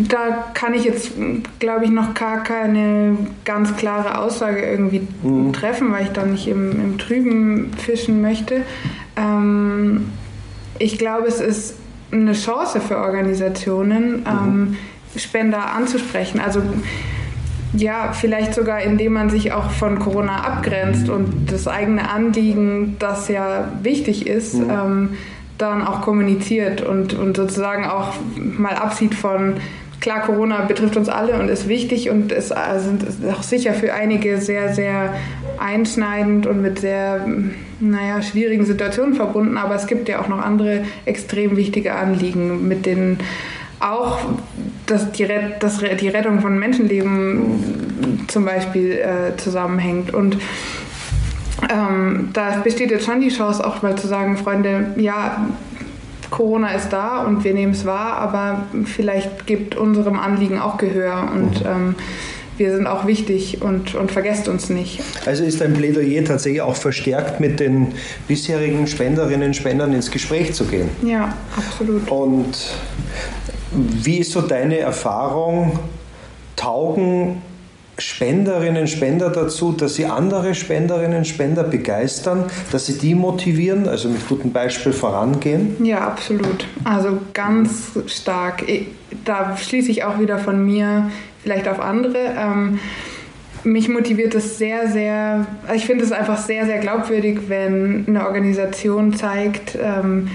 da 0.07 0.51
kann 0.54 0.75
ich 0.75 0.83
jetzt, 0.83 1.13
glaube 1.57 1.86
ich, 1.86 1.92
noch 1.92 2.13
gar 2.13 2.44
keine 2.44 3.18
ganz 3.44 3.75
klare 3.75 4.19
Aussage 4.19 4.62
irgendwie 4.62 5.07
mhm. 5.24 5.53
treffen, 5.53 5.91
weil 5.91 6.03
ich 6.03 6.12
da 6.12 6.24
nicht 6.24 6.48
im, 6.48 6.72
im 6.72 6.98
Trüben 7.00 7.72
fischen 7.77 8.22
möchte. 8.22 8.62
Ähm, 9.15 10.10
ich 10.77 11.00
glaube, 11.00 11.27
es 11.27 11.41
ist 11.41 11.77
eine 12.12 12.34
Chance 12.34 12.79
für 12.79 12.98
Organisationen, 12.98 14.20
mhm. 14.20 14.25
ähm, 14.27 14.77
Spender 15.17 15.74
anzusprechen. 15.74 16.39
Also 16.39 16.62
ja, 17.74 18.13
vielleicht 18.13 18.53
sogar 18.53 18.81
indem 18.81 19.13
man 19.13 19.29
sich 19.29 19.51
auch 19.51 19.71
von 19.71 20.00
Corona 20.00 20.38
abgrenzt 20.45 21.09
und 21.09 21.51
das 21.51 21.67
eigene 21.67 22.09
Anliegen, 22.09 22.95
das 23.00 23.27
ja 23.27 23.71
wichtig 23.83 24.25
ist, 24.25 24.55
mhm. 24.55 24.69
ähm, 24.69 25.09
dann 25.57 25.86
auch 25.86 26.01
kommuniziert 26.01 26.81
und, 26.81 27.13
und 27.13 27.36
sozusagen 27.36 27.86
auch 27.86 28.13
mal 28.36 28.75
absieht 28.75 29.15
von, 29.15 29.55
klar, 30.00 30.21
Corona 30.21 30.62
betrifft 30.65 30.97
uns 30.97 31.09
alle 31.09 31.39
und 31.39 31.50
ist 31.50 31.67
wichtig 31.67 32.09
und 32.09 32.31
ist, 32.31 32.51
also 32.51 32.91
ist 32.91 33.25
auch 33.25 33.43
sicher 33.43 33.74
für 33.74 33.93
einige 33.93 34.39
sehr, 34.39 34.74
sehr 34.74 35.13
einschneidend 35.57 36.45
und 36.45 36.62
mit 36.62 36.79
sehr, 36.79 37.27
naja, 37.79 38.21
schwierigen 38.21 38.65
Situationen 38.65 39.15
verbunden, 39.15 39.57
aber 39.57 39.75
es 39.75 39.88
gibt 39.88 40.07
ja 40.09 40.21
auch 40.21 40.27
noch 40.27 40.39
andere 40.39 40.83
extrem 41.05 41.57
wichtige 41.57 41.95
Anliegen, 41.95 42.67
mit 42.67 42.86
denen 42.86 43.19
auch 43.79 44.19
dass 44.88 45.12
die, 45.12 45.27
dass 45.60 45.79
die 45.79 46.07
Rettung 46.07 46.39
von 46.41 46.57
Menschenleben 46.57 48.25
zum 48.27 48.46
Beispiel 48.46 48.93
äh, 48.93 49.38
zusammenhängt. 49.38 50.13
Und 50.13 50.38
ähm, 51.69 52.29
da 52.34 52.62
besteht 52.63 52.91
jetzt 52.91 53.05
schon 53.05 53.22
die 53.22 53.29
Chance, 53.29 53.65
auch 53.65 53.81
mal 53.81 53.96
zu 53.98 54.07
sagen, 54.07 54.38
Freunde, 54.38 54.93
ja, 54.96 55.48
Corona 56.29 56.72
ist 56.72 56.89
da 56.89 57.24
und 57.24 57.43
wir 57.43 57.53
nehmen 57.53 57.72
es 57.72 57.86
wahr, 57.86 58.17
aber 58.17 58.65
vielleicht 58.86 59.48
gibt 59.48 59.75
unserem 59.75 60.19
Anliegen 60.19 60.60
auch 60.60 60.77
Gehör 60.77 61.29
und 61.34 61.62
mhm. 61.62 61.69
ähm, 61.69 61.96
wir 62.57 62.75
sind 62.75 62.88
auch 62.88 63.05
wichtig 63.05 63.62
und, 63.62 63.93
und 63.93 64.12
vergesst 64.12 64.48
uns 64.48 64.69
nicht. 64.69 65.00
Also 65.25 65.43
ist 65.43 65.62
dein 65.62 65.74
Plädoyer 65.74 66.24
tatsächlich 66.25 66.62
auch 66.62 66.75
verstärkt 66.75 67.39
mit 67.39 67.60
den 67.60 67.93
bisherigen 68.27 68.88
Spenderinnen 68.88 69.50
und 69.50 69.53
Spendern 69.55 69.93
ins 69.93 70.10
Gespräch 70.10 70.53
zu 70.53 70.65
gehen? 70.65 70.89
Ja, 71.03 71.36
absolut. 71.55 72.10
Und 72.10 72.57
wie 73.77 74.17
ist 74.17 74.31
so 74.31 74.41
deine 74.41 74.79
Erfahrung? 74.79 75.79
Taugen 76.55 77.41
Spenderinnen 78.00 78.88
Spender 78.88 79.29
dazu, 79.29 79.72
dass 79.72 79.96
sie 79.96 80.05
andere 80.05 80.53
Spenderinnen 80.53 81.25
Spender 81.25 81.63
begeistern, 81.63 82.46
dass 82.72 82.86
sie 82.86 82.98
die 82.98 83.15
motivieren, 83.15 83.88
also 83.88 84.10
mit 84.10 84.27
gutem 84.27 84.51
Beispiel 84.51 84.93
vorangehen? 84.93 85.84
Ja, 85.84 86.07
absolut. 86.07 86.67
Also 86.84 87.19
ganz 87.34 87.91
stark. 88.05 88.63
Da 89.25 89.57
schließe 89.57 89.89
ich 89.89 90.03
auch 90.03 90.19
wieder 90.19 90.38
von 90.38 90.63
mir 90.63 91.10
vielleicht 91.41 91.67
auf 91.67 91.79
andere. 91.79 92.36
Ähm, 92.38 92.79
mich 93.63 93.89
motiviert 93.89 94.36
es 94.36 94.57
sehr, 94.57 94.88
sehr, 94.89 95.48
ich 95.74 95.86
finde 95.86 96.03
es 96.03 96.12
einfach 96.12 96.38
sehr, 96.38 96.65
sehr 96.65 96.77
glaubwürdig, 96.77 97.41
wenn 97.48 98.05
eine 98.07 98.25
Organisation 98.25 99.13
zeigt, 99.13 99.77
ähm, 99.81 100.29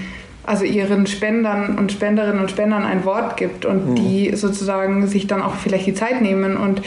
also 0.45 0.65
ihren 0.65 1.07
Spendern 1.07 1.77
und 1.77 1.91
Spenderinnen 1.91 2.39
und 2.39 2.51
Spendern 2.51 2.83
ein 2.83 3.05
Wort 3.05 3.37
gibt 3.37 3.65
und 3.65 3.91
mhm. 3.91 3.95
die 3.95 4.35
sozusagen 4.35 5.07
sich 5.07 5.27
dann 5.27 5.41
auch 5.41 5.55
vielleicht 5.55 5.87
die 5.87 5.93
Zeit 5.93 6.21
nehmen 6.21 6.57
und 6.57 6.81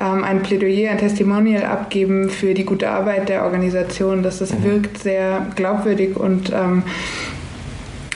ähm, 0.00 0.24
ein 0.24 0.42
Plädoyer, 0.42 0.90
ein 0.90 0.98
Testimonial 0.98 1.64
abgeben 1.64 2.30
für 2.30 2.54
die 2.54 2.64
gute 2.64 2.88
Arbeit 2.90 3.28
der 3.28 3.44
Organisation. 3.44 4.22
dass 4.22 4.38
Das 4.38 4.52
mhm. 4.52 4.64
wirkt 4.64 4.98
sehr 4.98 5.46
glaubwürdig 5.56 6.16
und 6.16 6.50
ähm, 6.52 6.84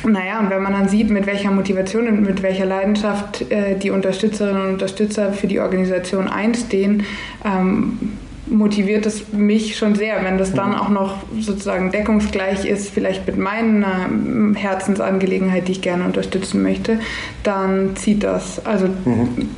naja, 0.05 0.39
und 0.39 0.51
wenn 0.51 0.63
man 0.63 0.73
dann 0.73 0.89
sieht, 0.89 1.11
mit 1.11 1.27
welcher 1.27 1.51
Motivation 1.51 2.07
und 2.07 2.23
mit 2.23 2.43
welcher 2.43 2.65
Leidenschaft 2.65 3.51
äh, 3.51 3.77
die 3.77 3.91
Unterstützerinnen 3.91 4.63
und 4.63 4.73
Unterstützer 4.75 5.33
für 5.33 5.49
die 5.49 5.59
Organisation 5.59 6.29
einstehen, 6.29 7.03
ähm, 7.45 8.13
motiviert 8.49 9.07
es 9.07 9.33
mich 9.33 9.77
schon 9.77 9.95
sehr, 9.95 10.25
wenn 10.25 10.39
das 10.39 10.53
dann 10.53 10.71
mhm. 10.71 10.77
auch 10.77 10.89
noch 10.89 11.17
sozusagen 11.41 11.91
deckungsgleich 11.91 12.65
ist, 12.65 12.91
vielleicht 12.91 13.27
mit 13.27 13.39
meiner 13.39 14.09
Herzensangelegenheit, 14.55 15.69
die 15.69 15.73
ich 15.73 15.83
gerne 15.83 16.05
unterstützen 16.05 16.63
möchte, 16.63 17.01
dann 17.43 17.97
zieht 17.97 18.23
das. 18.23 18.65
Also 18.65 18.87
mhm. 18.87 19.49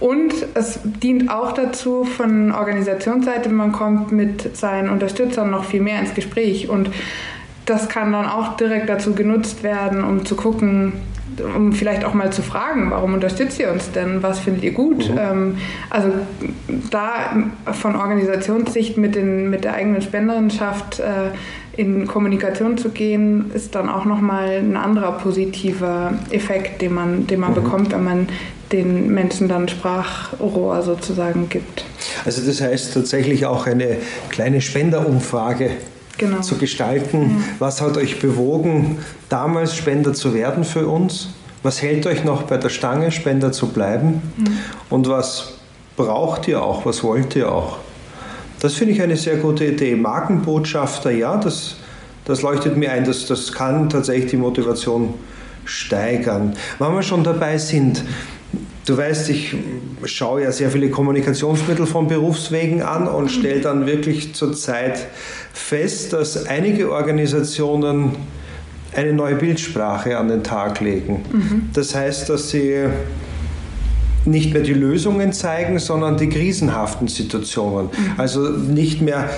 und 0.00 0.34
es 0.54 0.80
dient 0.84 1.30
auch 1.30 1.52
dazu 1.52 2.04
von 2.04 2.52
Organisationsseite, 2.52 3.48
man 3.50 3.72
kommt 3.72 4.12
mit 4.12 4.56
seinen 4.56 4.88
Unterstützern 4.88 5.50
noch 5.50 5.64
viel 5.64 5.80
mehr 5.80 6.00
ins 6.00 6.14
Gespräch 6.14 6.68
und 6.68 6.90
das 7.66 7.88
kann 7.88 8.12
dann 8.12 8.26
auch 8.26 8.56
direkt 8.56 8.88
dazu 8.88 9.14
genutzt 9.14 9.62
werden, 9.62 10.04
um 10.04 10.24
zu 10.24 10.36
gucken, 10.36 10.94
um 11.56 11.72
vielleicht 11.72 12.04
auch 12.04 12.14
mal 12.14 12.32
zu 12.32 12.42
fragen, 12.42 12.90
warum 12.90 13.14
unterstützt 13.14 13.58
ihr 13.58 13.72
uns 13.72 13.90
denn? 13.90 14.22
Was 14.22 14.38
findet 14.38 14.62
ihr 14.64 14.72
gut? 14.72 15.10
Mhm. 15.10 15.18
Ähm, 15.18 15.56
also 15.90 16.10
da 16.90 17.36
von 17.72 17.96
Organisationssicht 17.96 18.96
mit, 18.98 19.14
den, 19.14 19.50
mit 19.50 19.64
der 19.64 19.74
eigenen 19.74 20.02
Spenderinschaft 20.02 21.00
äh, 21.00 21.30
in 21.76 22.06
Kommunikation 22.06 22.78
zu 22.78 22.90
gehen, 22.90 23.50
ist 23.52 23.74
dann 23.74 23.88
auch 23.88 24.04
nochmal 24.04 24.58
ein 24.58 24.76
anderer 24.76 25.12
positiver 25.12 26.12
Effekt, 26.30 26.82
den 26.82 26.94
man, 26.94 27.26
den 27.26 27.40
man 27.40 27.50
mhm. 27.50 27.54
bekommt, 27.54 27.92
wenn 27.92 28.04
man 28.04 28.28
den 28.70 29.12
Menschen 29.12 29.48
dann 29.48 29.68
Sprachrohr 29.68 30.82
sozusagen 30.82 31.48
gibt. 31.48 31.84
Also 32.24 32.46
das 32.46 32.60
heißt 32.60 32.94
tatsächlich 32.94 33.46
auch 33.46 33.66
eine 33.66 33.96
kleine 34.30 34.60
Spenderumfrage 34.60 35.70
genau. 36.18 36.40
zu 36.40 36.56
gestalten. 36.56 37.38
Ja. 37.38 37.44
Was 37.58 37.80
hat 37.80 37.96
euch 37.96 38.20
bewogen, 38.20 38.98
damals 39.28 39.76
Spender 39.76 40.12
zu 40.14 40.34
werden 40.34 40.64
für 40.64 40.86
uns? 40.86 41.30
Was 41.62 41.80
hält 41.80 42.06
euch 42.06 42.24
noch 42.24 42.42
bei 42.42 42.58
der 42.58 42.68
Stange, 42.68 43.10
Spender 43.10 43.52
zu 43.52 43.68
bleiben? 43.68 44.22
Ja. 44.38 44.52
Und 44.90 45.08
was 45.08 45.54
braucht 45.96 46.48
ihr 46.48 46.62
auch? 46.62 46.84
Was 46.84 47.02
wollt 47.02 47.36
ihr 47.36 47.50
auch? 47.50 47.78
Das 48.60 48.74
finde 48.74 48.94
ich 48.94 49.02
eine 49.02 49.16
sehr 49.16 49.36
gute 49.36 49.66
Idee. 49.66 49.96
Markenbotschafter, 49.96 51.10
ja, 51.10 51.36
das, 51.36 51.76
das 52.24 52.42
leuchtet 52.42 52.76
mir 52.76 52.92
ein. 52.92 53.04
Das, 53.04 53.26
das 53.26 53.52
kann 53.52 53.90
tatsächlich 53.90 54.30
die 54.30 54.36
Motivation 54.36 55.14
steigern. 55.64 56.54
Wenn 56.78 56.94
wir 56.94 57.02
schon 57.02 57.24
dabei 57.24 57.58
sind, 57.58 58.02
Du 58.86 58.98
weißt, 58.98 59.30
ich 59.30 59.56
schaue 60.04 60.42
ja 60.42 60.52
sehr 60.52 60.70
viele 60.70 60.90
Kommunikationsmittel 60.90 61.86
von 61.86 62.06
Berufswegen 62.06 62.82
an 62.82 63.08
und 63.08 63.30
stelle 63.30 63.62
dann 63.62 63.86
wirklich 63.86 64.34
zurzeit 64.34 65.06
fest, 65.54 66.12
dass 66.12 66.46
einige 66.46 66.92
Organisationen 66.92 68.16
eine 68.94 69.12
neue 69.12 69.36
Bildsprache 69.36 70.18
an 70.18 70.28
den 70.28 70.44
Tag 70.44 70.80
legen. 70.80 71.24
Mhm. 71.32 71.70
Das 71.72 71.94
heißt, 71.94 72.28
dass 72.28 72.50
sie 72.50 72.84
nicht 74.26 74.52
mehr 74.52 74.62
die 74.62 74.74
Lösungen 74.74 75.32
zeigen, 75.32 75.78
sondern 75.78 76.16
die 76.16 76.28
krisenhaften 76.28 77.08
Situationen. 77.08 77.86
Mhm. 77.86 78.12
Also 78.18 78.40
nicht 78.50 79.00
mehr 79.00 79.30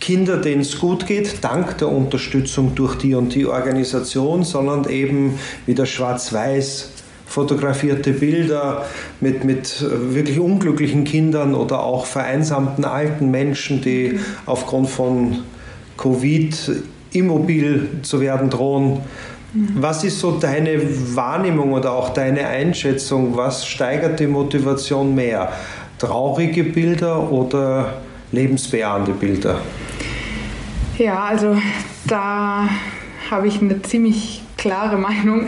Kinder, 0.00 0.36
denen 0.36 0.60
es 0.60 0.78
gut 0.78 1.06
geht, 1.06 1.42
dank 1.42 1.78
der 1.78 1.88
Unterstützung 1.88 2.74
durch 2.74 2.96
die 2.96 3.14
und 3.14 3.34
die 3.34 3.46
Organisation, 3.46 4.44
sondern 4.44 4.88
eben 4.88 5.38
wieder 5.66 5.86
schwarz-weiß 5.86 6.90
fotografierte 7.26 8.12
Bilder 8.12 8.84
mit, 9.20 9.44
mit 9.44 9.84
wirklich 9.88 10.38
unglücklichen 10.38 11.04
Kindern 11.04 11.54
oder 11.54 11.82
auch 11.82 12.06
vereinsamten 12.06 12.84
alten 12.84 13.30
Menschen, 13.30 13.80
die 13.80 14.20
aufgrund 14.46 14.90
von 14.90 15.38
Covid 15.96 16.54
immobil 17.12 18.00
zu 18.02 18.20
werden 18.20 18.50
drohen. 18.50 19.00
Was 19.76 20.02
ist 20.02 20.18
so 20.18 20.32
deine 20.32 20.80
Wahrnehmung 21.14 21.72
oder 21.72 21.92
auch 21.92 22.10
deine 22.10 22.46
Einschätzung? 22.48 23.36
Was 23.36 23.66
steigert 23.66 24.18
die 24.18 24.26
Motivation 24.26 25.14
mehr? 25.14 25.52
Traurige 25.98 26.64
Bilder 26.64 27.30
oder 27.30 27.94
lebensbejahende 28.32 29.12
Bilder? 29.12 29.60
Ja, 30.98 31.24
also 31.24 31.56
da 32.06 32.68
habe 33.30 33.46
ich 33.46 33.60
eine 33.60 33.80
ziemlich 33.82 34.42
klare 34.56 34.96
Meinung. 34.98 35.46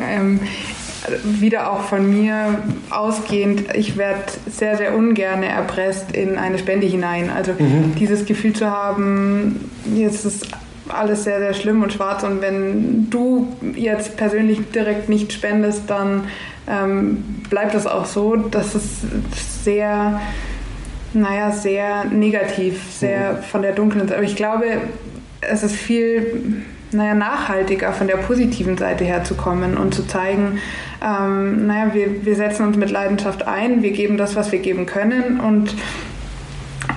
Wieder 1.24 1.72
auch 1.72 1.82
von 1.82 2.08
mir 2.08 2.58
ausgehend, 2.90 3.64
ich 3.74 3.96
werde 3.96 4.24
sehr, 4.50 4.76
sehr 4.76 4.94
ungern 4.94 5.42
erpresst 5.42 6.12
in 6.12 6.36
eine 6.38 6.58
Spende 6.58 6.86
hinein. 6.86 7.30
Also 7.30 7.52
mhm. 7.52 7.94
dieses 7.98 8.24
Gefühl 8.24 8.54
zu 8.54 8.70
haben, 8.70 9.70
jetzt 9.94 10.24
ist 10.24 10.48
alles 10.88 11.24
sehr, 11.24 11.38
sehr 11.38 11.54
schlimm 11.54 11.82
und 11.82 11.92
schwarz 11.92 12.22
und 12.22 12.40
wenn 12.40 13.10
du 13.10 13.48
jetzt 13.74 14.16
persönlich 14.16 14.60
direkt 14.72 15.08
nicht 15.08 15.32
spendest, 15.32 15.82
dann 15.88 16.24
ähm, 16.68 17.24
bleibt 17.50 17.74
es 17.74 17.86
auch 17.86 18.06
so. 18.06 18.36
Das 18.36 18.74
ist 18.74 19.02
sehr, 19.64 20.20
naja, 21.12 21.50
sehr 21.50 22.04
negativ, 22.06 22.80
sehr 22.90 23.34
mhm. 23.34 23.42
von 23.42 23.62
der 23.62 23.72
dunklen 23.72 24.02
Seite. 24.02 24.16
Aber 24.18 24.26
ich 24.26 24.36
glaube, 24.36 24.66
es 25.40 25.62
ist 25.62 25.76
viel 25.76 26.62
naja, 26.92 27.14
nachhaltiger 27.14 27.92
von 27.92 28.06
der 28.06 28.16
positiven 28.16 28.78
Seite 28.78 29.04
her 29.04 29.24
zu 29.24 29.34
kommen 29.34 29.76
und 29.76 29.94
zu 29.94 30.06
zeigen, 30.06 30.58
ähm, 31.02 31.66
naja, 31.66 31.94
wir, 31.94 32.24
wir 32.24 32.36
setzen 32.36 32.66
uns 32.66 32.76
mit 32.76 32.90
Leidenschaft 32.90 33.46
ein, 33.46 33.82
wir 33.82 33.92
geben 33.92 34.16
das, 34.16 34.36
was 34.36 34.52
wir 34.52 34.60
geben 34.60 34.86
können 34.86 35.40
und 35.40 35.74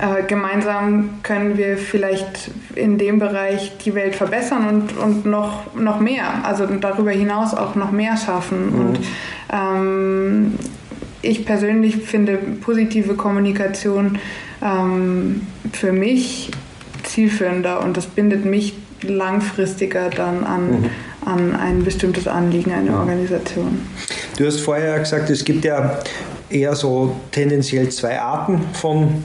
äh, 0.00 0.22
gemeinsam 0.26 1.10
können 1.22 1.58
wir 1.58 1.76
vielleicht 1.76 2.50
in 2.74 2.96
dem 2.96 3.18
Bereich 3.18 3.76
die 3.84 3.94
Welt 3.94 4.14
verbessern 4.14 4.68
und, 4.68 4.96
und 4.96 5.26
noch, 5.26 5.74
noch 5.74 6.00
mehr, 6.00 6.44
also 6.44 6.66
darüber 6.66 7.10
hinaus 7.10 7.54
auch 7.54 7.74
noch 7.74 7.90
mehr 7.90 8.16
schaffen. 8.16 8.72
Mhm. 8.72 8.80
Und 8.80 9.00
ähm, 9.52 10.54
ich 11.22 11.44
persönlich 11.44 11.96
finde 11.96 12.36
positive 12.36 13.14
Kommunikation 13.14 14.18
ähm, 14.62 15.42
für 15.72 15.92
mich 15.92 16.50
zielführender 17.02 17.82
und 17.82 17.96
das 17.96 18.06
bindet 18.06 18.44
mich 18.44 18.74
langfristiger 19.02 20.10
dann 20.10 20.44
an, 20.44 20.70
mhm. 20.70 20.90
an 21.24 21.56
ein 21.56 21.84
bestimmtes 21.84 22.26
Anliegen, 22.26 22.72
eine 22.72 22.96
Organisation. 22.96 23.80
Du 24.36 24.46
hast 24.46 24.60
vorher 24.60 24.98
gesagt, 24.98 25.30
es 25.30 25.44
gibt 25.44 25.64
ja 25.64 25.98
eher 26.48 26.74
so 26.74 27.16
tendenziell 27.30 27.88
zwei 27.90 28.20
Arten 28.20 28.60
von 28.72 29.24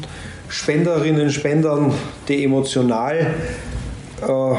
Spenderinnen 0.50 1.22
und 1.22 1.32
Spendern, 1.32 1.94
die 2.28 2.44
emotional 2.44 3.34
äh, 4.22 4.56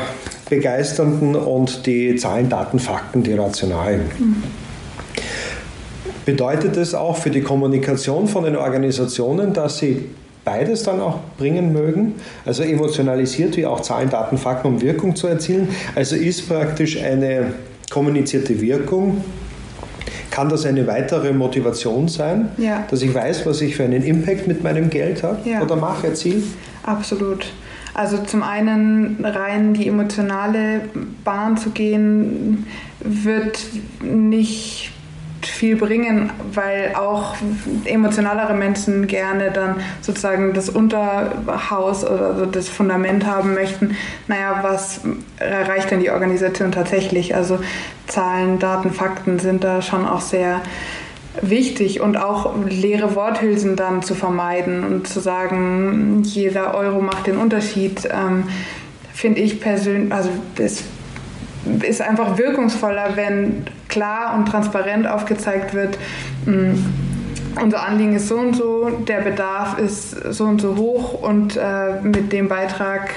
begeisternden 0.50 1.34
und 1.34 1.86
die 1.86 2.16
Zahlen, 2.16 2.48
Daten, 2.48 2.78
Fakten, 2.78 3.22
die 3.22 3.34
rationalen. 3.34 4.02
Mhm. 4.18 4.42
Bedeutet 6.24 6.76
es 6.76 6.94
auch 6.94 7.16
für 7.16 7.30
die 7.30 7.40
Kommunikation 7.40 8.26
von 8.26 8.44
den 8.44 8.56
Organisationen, 8.56 9.52
dass 9.52 9.78
sie 9.78 10.06
beides 10.46 10.84
dann 10.84 11.00
auch 11.00 11.18
bringen 11.36 11.72
mögen, 11.72 12.14
also 12.46 12.62
emotionalisiert 12.62 13.56
wie 13.58 13.66
auch 13.66 13.80
Zahlen, 13.80 14.08
Daten, 14.08 14.38
Fakten, 14.38 14.68
um 14.68 14.80
Wirkung 14.80 15.14
zu 15.14 15.26
erzielen. 15.26 15.68
Also 15.94 16.16
ist 16.16 16.48
praktisch 16.48 17.02
eine 17.02 17.52
kommunizierte 17.90 18.58
Wirkung, 18.60 19.24
kann 20.30 20.48
das 20.48 20.64
eine 20.64 20.86
weitere 20.86 21.32
Motivation 21.32 22.08
sein, 22.08 22.50
ja. 22.58 22.84
dass 22.88 23.02
ich 23.02 23.12
weiß, 23.12 23.44
was 23.44 23.60
ich 23.60 23.74
für 23.76 23.84
einen 23.84 24.02
Impact 24.02 24.46
mit 24.46 24.62
meinem 24.62 24.88
Geld 24.88 25.22
habe 25.22 25.38
ja. 25.48 25.62
oder 25.62 25.76
mache, 25.76 26.08
erziele? 26.08 26.42
Absolut. 26.84 27.46
Also 27.94 28.18
zum 28.18 28.42
einen 28.42 29.24
rein 29.24 29.74
die 29.74 29.88
emotionale 29.88 30.82
Bahn 31.24 31.56
zu 31.56 31.70
gehen, 31.70 32.66
wird 33.00 33.58
nicht 34.02 34.85
viel 35.56 35.76
bringen, 35.76 36.30
weil 36.52 36.94
auch 36.94 37.34
emotionalere 37.84 38.54
Menschen 38.54 39.06
gerne 39.06 39.50
dann 39.50 39.76
sozusagen 40.00 40.52
das 40.52 40.68
Unterhaus 40.68 42.04
oder 42.04 42.46
das 42.46 42.68
Fundament 42.68 43.26
haben 43.26 43.54
möchten. 43.54 43.96
Naja, 44.28 44.60
was 44.62 45.00
erreicht 45.38 45.90
denn 45.90 46.00
die 46.00 46.10
Organisation 46.10 46.72
tatsächlich? 46.72 47.34
Also 47.34 47.58
Zahlen, 48.06 48.58
Daten, 48.58 48.92
Fakten 48.92 49.38
sind 49.38 49.64
da 49.64 49.82
schon 49.82 50.06
auch 50.06 50.20
sehr 50.20 50.60
wichtig 51.42 52.00
und 52.00 52.16
auch 52.16 52.54
leere 52.66 53.14
Worthülsen 53.14 53.76
dann 53.76 54.02
zu 54.02 54.14
vermeiden 54.14 54.84
und 54.84 55.08
zu 55.08 55.20
sagen, 55.20 56.22
jeder 56.24 56.74
Euro 56.74 57.00
macht 57.00 57.26
den 57.26 57.36
Unterschied, 57.36 58.08
ähm, 58.10 58.44
finde 59.12 59.40
ich 59.40 59.60
persönlich, 59.60 60.12
also 60.12 60.30
es 60.58 60.84
ist 61.82 62.00
einfach 62.00 62.38
wirkungsvoller, 62.38 63.16
wenn 63.16 63.66
klar 63.96 64.34
und 64.36 64.46
transparent 64.46 65.08
aufgezeigt 65.08 65.72
wird, 65.72 65.96
mm, 66.44 66.74
unser 67.62 67.82
Anliegen 67.82 68.14
ist 68.14 68.28
so 68.28 68.36
und 68.36 68.54
so, 68.54 68.90
der 68.90 69.22
Bedarf 69.22 69.78
ist 69.78 70.10
so 70.34 70.44
und 70.44 70.60
so 70.60 70.76
hoch 70.76 71.14
und 71.22 71.56
äh, 71.56 72.02
mit 72.02 72.30
dem 72.30 72.48
Beitrag 72.48 73.14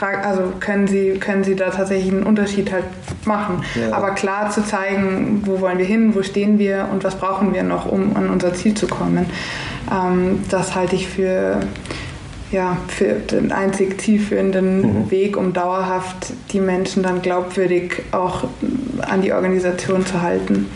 also 0.00 0.54
können 0.58 0.88
Sie, 0.88 1.12
können 1.20 1.44
Sie 1.44 1.54
da 1.54 1.70
tatsächlich 1.70 2.10
einen 2.10 2.24
Unterschied 2.24 2.72
halt 2.72 2.84
machen. 3.24 3.62
Ja. 3.76 3.96
Aber 3.96 4.10
klar 4.10 4.50
zu 4.50 4.64
zeigen, 4.64 5.42
wo 5.46 5.60
wollen 5.60 5.78
wir 5.78 5.84
hin, 5.84 6.16
wo 6.16 6.22
stehen 6.24 6.58
wir 6.58 6.88
und 6.90 7.04
was 7.04 7.14
brauchen 7.14 7.54
wir 7.54 7.62
noch, 7.62 7.86
um 7.86 8.16
an 8.16 8.28
unser 8.28 8.52
Ziel 8.54 8.74
zu 8.74 8.88
kommen, 8.88 9.26
ähm, 9.92 10.40
das 10.50 10.74
halte 10.74 10.96
ich 10.96 11.06
für 11.06 11.60
ja, 12.52 12.76
für 12.86 13.14
den 13.14 13.50
einzig 13.50 14.00
zielführenden 14.00 15.04
mhm. 15.04 15.10
Weg, 15.10 15.36
um 15.36 15.52
dauerhaft 15.52 16.34
die 16.52 16.60
Menschen 16.60 17.02
dann 17.02 17.22
glaubwürdig 17.22 18.02
auch 18.12 18.44
an 19.00 19.22
die 19.22 19.32
Organisation 19.32 20.04
zu 20.04 20.20
halten. 20.20 20.66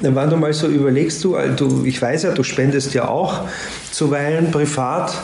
Wenn 0.00 0.30
du 0.30 0.36
mal 0.36 0.52
so 0.52 0.66
überlegst, 0.66 1.22
du, 1.24 1.36
du, 1.56 1.84
ich 1.84 2.00
weiß 2.00 2.22
ja, 2.22 2.32
du 2.32 2.42
spendest 2.42 2.94
ja 2.94 3.08
auch 3.08 3.42
zuweilen 3.90 4.50
privat. 4.50 5.14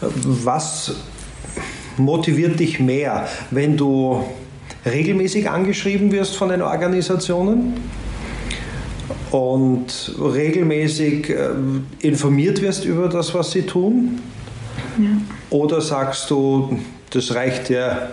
Was 0.00 0.92
motiviert 1.96 2.58
dich 2.58 2.80
mehr, 2.80 3.28
wenn 3.50 3.76
du 3.76 4.24
regelmäßig 4.84 5.48
angeschrieben 5.48 6.10
wirst 6.12 6.36
von 6.36 6.48
den 6.48 6.62
Organisationen 6.62 7.74
und 9.30 10.14
regelmäßig 10.20 11.30
äh, 11.30 11.50
informiert 12.00 12.60
wirst 12.60 12.84
über 12.84 13.08
das, 13.08 13.34
was 13.34 13.52
sie 13.52 13.62
tun? 13.62 14.20
Ja. 14.98 15.10
Oder 15.50 15.80
sagst 15.80 16.30
du, 16.30 16.78
das 17.10 17.34
reicht 17.34 17.70
ja 17.70 18.10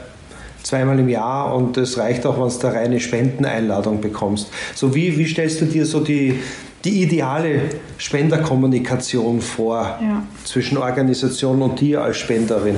zweimal 0.64 1.00
im 1.00 1.10
Jahr 1.10 1.56
und 1.56 1.78
das 1.78 1.98
reicht 1.98 2.26
auch, 2.26 2.40
wenn 2.40 2.50
du 2.50 2.68
eine 2.68 2.76
reine 2.76 3.00
Spendeneinladung 3.00 4.02
bekommst. 4.02 4.50
So 4.76 4.94
wie, 4.96 5.18
wie 5.18 5.26
stellst 5.26 5.62
du 5.62 5.66
dir 5.66 5.86
so 5.86 6.02
die, 6.02 6.40
die 6.84 7.04
ideale 7.04 7.62
Spenderkommunikation 7.98 9.42
vor 9.42 10.00
ja. 10.02 10.24
zwischen 10.44 10.78
Organisation 10.78 11.62
und 11.62 11.80
dir 11.80 12.02
als 12.04 12.18
Spenderin? 12.18 12.76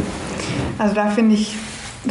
Also 0.78 0.96
da 0.96 1.10
finde 1.10 1.36
ich 1.36 1.56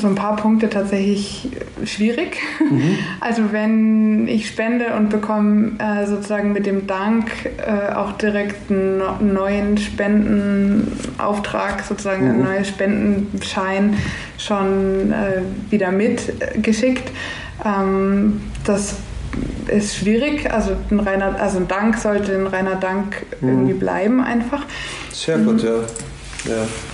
so 0.00 0.06
ein 0.06 0.14
paar 0.14 0.36
Punkte 0.36 0.70
tatsächlich 0.70 1.48
schwierig. 1.84 2.38
Mhm. 2.60 2.98
Also 3.20 3.52
wenn 3.52 4.26
ich 4.26 4.48
spende 4.48 4.94
und 4.96 5.10
bekomme 5.10 5.72
äh, 5.78 6.06
sozusagen 6.06 6.52
mit 6.52 6.66
dem 6.66 6.86
Dank 6.86 7.30
äh, 7.58 7.92
auch 7.94 8.12
direkt 8.12 8.70
einen 8.70 9.02
neuen 9.32 9.76
Spendenauftrag, 9.78 11.82
sozusagen 11.82 12.24
mhm. 12.24 12.30
einen 12.30 12.42
neuen 12.42 12.64
Spendenschein 12.64 13.96
schon 14.38 15.12
äh, 15.12 15.42
wieder 15.70 15.92
mitgeschickt. 15.92 17.12
Ähm, 17.64 18.40
das 18.64 18.96
ist 19.68 19.96
schwierig. 19.96 20.52
Also 20.52 20.72
ein 20.90 21.00
reiner, 21.00 21.40
also 21.40 21.58
ein 21.58 21.68
Dank 21.68 21.96
sollte 21.96 22.34
ein 22.34 22.46
reiner 22.46 22.76
Dank 22.76 23.24
mhm. 23.40 23.48
irgendwie 23.48 23.74
bleiben 23.74 24.20
einfach. 24.20 24.64
Sehr 25.12 25.38
gut, 25.38 25.62
ja. 25.62 25.74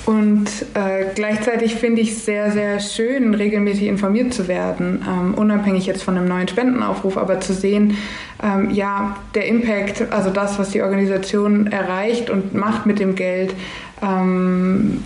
Und 0.05 0.47
äh, 0.75 1.07
gleichzeitig 1.15 1.77
finde 1.77 2.03
ich 2.03 2.13
es 2.13 2.25
sehr, 2.25 2.51
sehr 2.53 2.81
schön, 2.81 3.35
regelmäßig 3.35 3.87
informiert 3.87 4.35
zu 4.35 4.47
werden, 4.47 5.05
ähm, 5.09 5.35
unabhängig 5.35 5.87
jetzt 5.87 6.03
von 6.03 6.17
einem 6.17 6.29
neuen 6.29 6.49
Spendenaufruf, 6.49 7.17
aber 7.17 7.41
zu 7.41 7.55
sehen, 7.55 7.97
ähm, 8.43 8.71
ja, 8.71 9.17
der 9.35 9.47
Impact, 9.47 10.13
also 10.13 10.31
das, 10.31 10.59
was 10.59 10.71
die 10.71 10.83
Organisation 10.83 11.67
erreicht 11.69 12.31
und 12.31 12.55
macht 12.55 12.85
mit 12.85 12.99
dem 12.99 13.15
Geld, 13.15 13.55
ähm, 14.03 15.03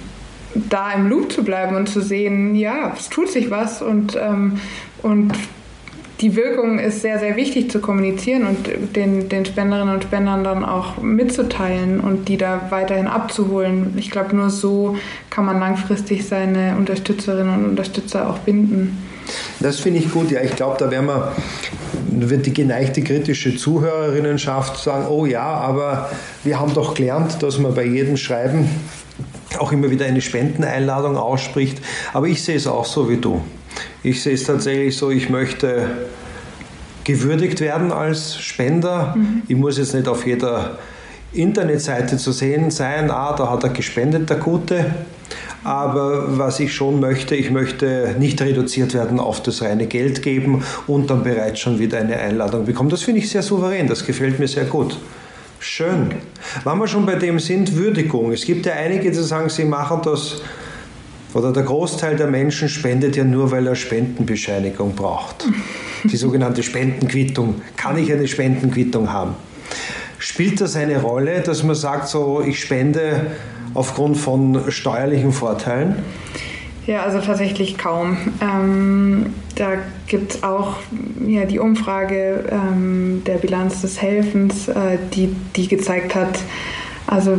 da 0.55 0.93
im 0.93 1.09
Loop 1.09 1.33
zu 1.33 1.45
bleiben 1.45 1.77
und 1.77 1.89
zu 1.89 2.01
sehen, 2.01 2.55
ja, 2.55 2.93
es 2.97 3.09
tut 3.09 3.31
sich 3.31 3.51
was 3.51 3.81
und, 3.81 4.17
ähm, 4.21 4.61
und 5.03 5.33
die 6.23 6.37
Wirkung 6.37 6.79
ist 6.79 7.03
sehr, 7.03 7.19
sehr 7.19 7.35
wichtig 7.35 7.71
zu 7.71 7.81
kommunizieren 7.81 8.47
und 8.47 8.95
den, 8.95 9.29
den 9.29 9.45
Spenderinnen 9.45 9.93
und 9.93 10.05
Spendern 10.05 10.45
dann 10.45 10.65
auch 10.65 10.99
mitzuteilen 10.99 11.99
und 11.99 12.29
die 12.29 12.37
da 12.37 12.69
weiterhin 12.71 13.09
abzuholen. 13.09 13.95
Ich 13.97 14.11
glaube, 14.11 14.37
nur 14.37 14.49
so 14.49 14.97
kann 15.31 15.45
man 15.45 15.59
langfristig 15.59 16.27
seine 16.27 16.77
Unterstützerinnen 16.79 17.53
und 17.53 17.71
Unterstützer 17.71 18.31
auch 18.31 18.39
binden. 18.39 18.97
Das 19.59 19.81
finde 19.81 19.99
ich 19.99 20.13
gut. 20.13 20.31
Ja, 20.31 20.43
ich 20.43 20.55
glaube, 20.55 20.77
da 20.79 20.93
werden 20.93 21.07
wir, 21.07 21.33
wird 22.11 22.47
die 22.47 22.55
geneigte 22.55 23.03
kritische 23.03 23.57
Zuhörerinnenschaft 23.57 24.81
sagen, 24.81 25.07
oh 25.09 25.27
ja, 25.27 25.43
aber 25.43 26.09
wir 26.45 26.61
haben 26.61 26.73
doch 26.73 26.95
gelernt, 26.95 27.43
dass 27.43 27.59
man 27.59 27.75
bei 27.75 27.85
jedem 27.85 28.17
Schreiben 28.17 28.69
auch 29.59 29.73
immer 29.73 29.91
wieder 29.91 30.07
eine 30.07 30.21
Spendeneinladung 30.21 31.17
ausspricht. 31.17 31.79
Aber 32.13 32.29
ich 32.29 32.45
sehe 32.45 32.57
es 32.57 32.69
auch 32.69 32.85
so 32.85 33.11
wie 33.11 33.17
du. 33.17 33.43
Ich 34.03 34.23
sehe 34.23 34.35
es 34.35 34.45
tatsächlich 34.45 34.97
so, 34.97 35.11
ich 35.11 35.31
möchte 35.31 35.87
gewürdigt 37.05 37.61
werden 37.61 37.93
als 37.93 38.39
Spender. 38.39 39.15
Mhm. 39.17 39.43
Ich 39.49 39.57
muss 39.57 39.79
jetzt 39.79 39.95
nicht 39.95 40.09
auf 40.09 40.27
jeder 40.27 40.79
Internetseite 41.33 42.17
zu 42.17 42.33
sehen 42.33 42.71
sein, 42.71 43.11
ah, 43.11 43.35
da 43.35 43.51
hat 43.51 43.65
er 43.65 43.71
gespendet, 43.71 44.29
der 44.29 44.37
Gute. 44.37 44.87
Aber 45.65 46.39
was 46.39 46.59
ich 46.59 46.75
schon 46.75 46.99
möchte, 46.99 47.37
ich 47.37 47.51
möchte 47.51 48.17
nicht 48.19 48.43
reduziert 48.43 48.95
werden 48.95 49.21
auf 49.21 49.43
das 49.43 49.63
reine 49.63 49.87
Geld 49.87 50.23
geben 50.23 50.65
und 50.87 51.09
dann 51.09 51.23
bereits 51.23 51.61
schon 51.61 51.79
wieder 51.79 51.99
eine 51.99 52.19
Einladung 52.19 52.67
bekommen. 52.67 52.91
Das 52.91 53.03
finde 53.03 53.21
ich 53.21 53.31
sehr 53.31 53.43
souverän, 53.43 53.87
das 53.87 54.05
gefällt 54.05 54.39
mir 54.41 54.49
sehr 54.49 54.65
gut. 54.65 54.99
Schön. 55.61 56.11
Wenn 56.65 56.79
wir 56.79 56.89
schon 56.89 57.07
bei 57.07 57.15
dem 57.15 57.39
sind, 57.39 57.77
Würdigung. 57.77 58.33
Es 58.33 58.45
gibt 58.45 58.67
ja 58.67 58.73
einige, 58.73 59.13
die 59.13 59.17
sagen, 59.17 59.49
sie 59.49 59.65
machen 59.65 60.01
das 60.05 60.43
oder 61.35 61.53
der 61.53 61.63
Großteil 61.63 62.17
der 62.17 62.27
Menschen 62.27 62.69
spendet 62.69 63.17
ja 63.17 63.25
nur, 63.25 63.51
weil 63.53 63.67
er 63.67 63.77
Spendenbescheinigung 63.77 64.95
braucht. 64.95 65.47
Die 66.05 66.17
sogenannte 66.17 66.63
Spendenquittung. 66.63 67.63
Kann 67.77 67.97
ich 67.99 68.13
eine 68.13 68.27
Spendenquittung 68.27 69.13
haben? 69.13 69.35
Spielt 70.19 70.61
das 70.61 70.77
eine 70.77 71.01
Rolle, 71.01 71.41
dass 71.41 71.63
man 71.63 71.75
sagt, 71.75 72.09
so 72.09 72.43
ich 72.47 72.61
spende 72.61 73.33
aufgrund 73.75 74.17
von 74.17 74.71
steuerlichen 74.71 75.33
Vorteilen? 75.33 75.97
Ja, 76.87 77.03
also 77.05 77.21
tatsächlich 77.21 77.79
kaum. 77.79 78.17
Ähm, 78.41 79.35
da 79.55 79.75
gibt 80.07 80.35
es 80.35 80.43
auch 80.43 80.77
ja, 81.27 81.45
die 81.45 81.59
Umfrage 81.59 82.45
ähm, 82.51 83.23
der 83.27 83.37
Bilanz 83.37 83.83
des 83.83 84.03
Helfens, 84.03 84.69
äh, 84.69 84.99
die, 85.15 85.35
die 85.55 85.69
gezeigt 85.69 86.15
hat, 86.15 86.41
also 87.07 87.37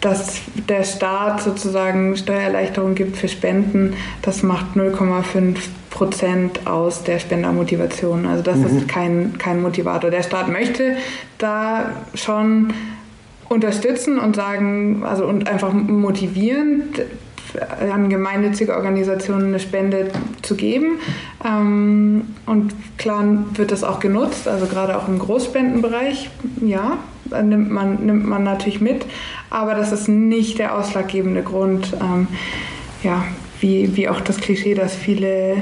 dass 0.00 0.40
der 0.68 0.82
Staat 0.82 1.42
sozusagen 1.42 2.16
Steuererleichterung 2.16 2.94
gibt 2.94 3.16
für 3.16 3.28
Spenden, 3.28 3.94
das 4.22 4.42
macht 4.42 4.74
0,5 4.74 5.56
Prozent 6.00 6.66
aus 6.66 7.04
der 7.04 7.18
Spendermotivation. 7.18 8.24
Also 8.24 8.42
das 8.42 8.56
mhm. 8.56 8.64
ist 8.64 8.88
kein, 8.88 9.36
kein 9.36 9.60
Motivator. 9.60 10.10
Der 10.10 10.22
Staat 10.22 10.48
möchte 10.48 10.96
da 11.36 11.90
schon 12.14 12.72
unterstützen 13.50 14.18
und 14.18 14.34
sagen, 14.34 15.02
also 15.04 15.26
und 15.26 15.46
einfach 15.46 15.74
motivieren, 15.74 16.84
an 17.92 18.08
gemeinnützige 18.08 18.74
Organisationen 18.74 19.48
eine 19.48 19.60
Spende 19.60 20.10
zu 20.40 20.54
geben. 20.54 21.00
Ähm, 21.44 22.34
und 22.46 22.72
klar 22.96 23.22
wird 23.52 23.70
das 23.70 23.84
auch 23.84 24.00
genutzt, 24.00 24.48
also 24.48 24.64
gerade 24.64 24.96
auch 24.96 25.06
im 25.06 25.18
Großspendenbereich, 25.18 26.30
ja, 26.64 26.96
nimmt 27.42 27.70
man, 27.70 28.06
nimmt 28.06 28.26
man 28.26 28.42
natürlich 28.42 28.80
mit, 28.80 29.04
aber 29.50 29.74
das 29.74 29.92
ist 29.92 30.08
nicht 30.08 30.58
der 30.60 30.78
ausschlaggebende 30.78 31.42
Grund, 31.42 31.94
ähm, 32.00 32.26
ja, 33.02 33.22
wie, 33.60 33.96
wie 33.96 34.08
auch 34.08 34.22
das 34.22 34.38
Klischee, 34.38 34.74
dass 34.74 34.94
viele 34.94 35.60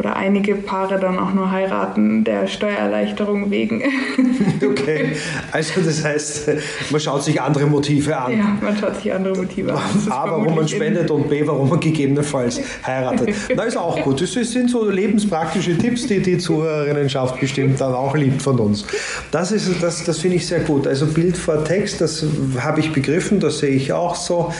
oder 0.00 0.16
einige 0.16 0.54
Paare 0.54 0.98
dann 0.98 1.18
auch 1.18 1.34
nur 1.34 1.50
heiraten 1.50 2.24
der 2.24 2.46
Steuererleichterung 2.46 3.50
wegen. 3.50 3.82
okay, 4.66 5.12
also 5.52 5.82
das 5.82 6.02
heißt, 6.02 6.50
man 6.88 7.00
schaut 7.02 7.22
sich 7.22 7.38
andere 7.38 7.66
Motive 7.66 8.16
an. 8.16 8.32
Ja, 8.32 8.56
man 8.62 8.74
schaut 8.78 8.96
sich 8.96 9.12
andere 9.12 9.36
Motive 9.36 9.74
an. 9.74 9.82
A, 10.08 10.24
warum 10.24 10.54
man 10.54 10.66
spendet 10.66 11.10
und 11.10 11.28
B, 11.28 11.46
warum 11.46 11.68
man 11.68 11.80
gegebenenfalls 11.80 12.62
heiratet. 12.86 13.34
Na, 13.54 13.64
ist 13.64 13.76
auch 13.76 14.00
gut. 14.02 14.22
Das 14.22 14.32
sind 14.32 14.70
so 14.70 14.88
lebenspraktische 14.88 15.76
Tipps, 15.76 16.06
die 16.06 16.20
die 16.20 16.38
Zuhörerinnenschaft 16.38 17.38
bestimmt 17.38 17.78
dann 17.78 17.92
auch 17.92 18.16
liebt 18.16 18.40
von 18.40 18.58
uns. 18.58 18.86
Das, 19.30 19.52
das, 19.82 20.04
das 20.04 20.18
finde 20.18 20.38
ich 20.38 20.46
sehr 20.46 20.60
gut. 20.60 20.86
Also 20.86 21.08
Bild 21.08 21.36
vor 21.36 21.62
Text, 21.62 22.00
das 22.00 22.24
habe 22.58 22.80
ich 22.80 22.90
begriffen, 22.90 23.38
das 23.38 23.58
sehe 23.58 23.74
ich 23.76 23.92
auch 23.92 24.14
so. 24.14 24.50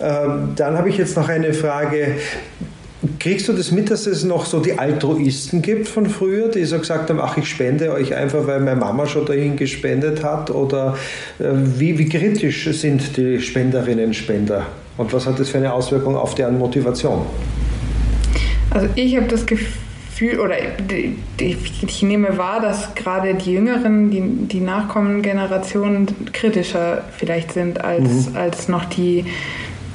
Ähm, 0.00 0.52
dann 0.56 0.78
habe 0.78 0.88
ich 0.88 0.96
jetzt 0.96 1.18
noch 1.18 1.28
eine 1.28 1.52
Frage. 1.52 2.16
Kriegst 3.18 3.46
du 3.46 3.52
das 3.52 3.72
mit, 3.72 3.90
dass 3.90 4.06
es 4.06 4.24
noch 4.24 4.46
so 4.46 4.58
die 4.60 4.78
Altruisten 4.78 5.60
gibt 5.60 5.86
von 5.86 6.06
früher, 6.06 6.48
die 6.48 6.64
so 6.64 6.78
gesagt 6.78 7.10
haben, 7.10 7.20
ach, 7.20 7.36
ich 7.36 7.48
spende 7.48 7.92
euch 7.92 8.14
einfach, 8.14 8.46
weil 8.46 8.60
meine 8.60 8.80
Mama 8.80 9.06
schon 9.06 9.26
dahin 9.26 9.56
gespendet 9.56 10.24
hat? 10.24 10.50
Oder 10.50 10.96
äh, 11.38 11.44
wie, 11.52 11.98
wie 11.98 12.08
kritisch 12.08 12.64
sind 12.72 13.16
die 13.16 13.40
Spenderinnen 13.40 14.06
und 14.06 14.14
Spender? 14.14 14.66
Und 14.96 15.12
was 15.12 15.26
hat 15.26 15.38
das 15.38 15.50
für 15.50 15.58
eine 15.58 15.72
Auswirkung 15.72 16.16
auf 16.16 16.34
deren 16.34 16.58
Motivation? 16.58 17.26
Also 18.70 18.88
ich 18.94 19.14
habe 19.16 19.26
das 19.26 19.44
Gefühl, 19.44 20.40
oder 20.40 20.56
ich 21.38 22.02
nehme 22.02 22.38
wahr, 22.38 22.60
dass 22.62 22.94
gerade 22.94 23.34
die 23.34 23.52
Jüngeren, 23.52 24.10
die, 24.10 24.22
die 24.46 24.60
nachkommenden 24.60 25.20
Generationen 25.20 26.06
kritischer 26.32 27.04
vielleicht 27.16 27.52
sind 27.52 27.84
als, 27.84 28.30
mhm. 28.30 28.36
als 28.36 28.68
noch 28.68 28.86
die 28.86 29.26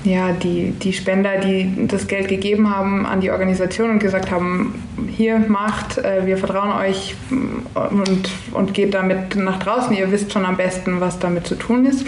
ja, 0.04 0.32
die, 0.32 0.72
die 0.72 0.94
Spender, 0.94 1.38
die 1.38 1.88
das 1.88 2.08
Geld 2.08 2.28
gegeben 2.28 2.76
haben 2.76 3.06
an 3.06 3.22
die 3.22 3.32
Organisation 3.32 3.92
und 3.92 4.00
gesagt 4.00 4.32
haben, 4.32 4.84
hier 5.10 5.40
macht, 5.40 5.98
äh, 6.00 6.26
wir 6.26 6.38
vertrauen 6.38 6.72
euch 6.72 7.16
und, 7.76 8.30
und 8.52 8.74
geht 8.74 8.94
damit 8.94 9.36
nach 9.36 9.60
draußen, 9.60 9.96
ihr 9.96 10.12
wisst 10.12 10.34
schon 10.34 10.46
am 10.46 10.58
besten, 10.58 11.00
was 11.00 11.20
damit 11.20 11.46
zu 11.46 11.56
tun 11.56 11.86
ist. 11.86 12.06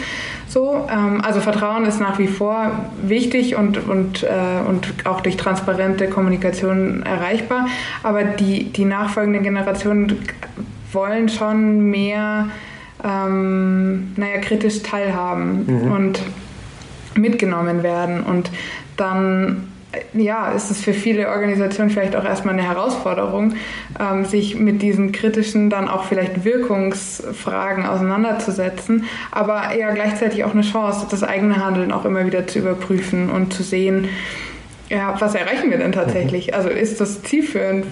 So, 0.48 0.88
ähm, 0.92 1.22
also 1.22 1.40
Vertrauen 1.40 1.86
ist 1.86 2.00
nach 2.00 2.20
wie 2.20 2.28
vor 2.28 2.72
wichtig 3.02 3.56
und, 3.56 3.88
und, 3.88 4.24
äh, 4.24 4.28
und 4.68 4.94
auch 5.06 5.22
durch 5.22 5.38
transparente 5.38 6.08
Kommunikation 6.08 7.04
erreichbar, 7.04 7.68
aber 8.02 8.24
die, 8.24 8.66
die 8.66 8.86
nachfolgende 8.86 9.40
Generation 9.40 10.18
wollen 10.92 11.30
schon 11.30 11.90
mehr 11.90 12.48
ähm, 13.04 14.14
naja, 14.16 14.38
kritisch 14.40 14.82
teilhaben 14.82 15.66
mhm. 15.66 15.92
und 15.92 16.20
mitgenommen 17.16 17.84
werden. 17.84 18.24
Und 18.24 18.50
dann 18.98 19.68
ja, 20.14 20.52
ist 20.52 20.72
es 20.72 20.82
für 20.82 20.94
viele 20.94 21.30
Organisationen 21.30 21.92
vielleicht 21.92 22.16
auch 22.16 22.26
erstmal 22.26 22.56
eine 22.56 22.68
Herausforderung, 22.68 23.54
ähm, 24.00 24.26
sich 24.26 24.56
mit 24.56 24.82
diesen 24.82 25.12
kritischen, 25.12 25.70
dann 25.70 25.88
auch 25.88 26.06
vielleicht 26.06 26.46
Wirkungsfragen 26.46 27.86
auseinanderzusetzen, 27.86 29.06
aber 29.32 29.72
eher 29.72 29.94
gleichzeitig 29.94 30.44
auch 30.44 30.54
eine 30.54 30.64
Chance, 30.64 31.08
das 31.10 31.24
eigene 31.24 31.64
Handeln 31.64 31.92
auch 31.92 32.06
immer 32.06 32.26
wieder 32.26 32.48
zu 32.48 32.60
überprüfen 32.60 33.30
und 33.30 33.54
zu 33.54 33.64
sehen, 33.64 34.10
ja, 34.90 35.16
was 35.20 35.34
erreichen 35.34 35.72
wir 35.72 35.78
denn 35.78 35.92
tatsächlich? 35.92 36.48
Mhm. 36.48 36.54
Also 36.54 36.70
ist 36.70 37.00
das 37.02 37.24
zielführend? 37.24 37.88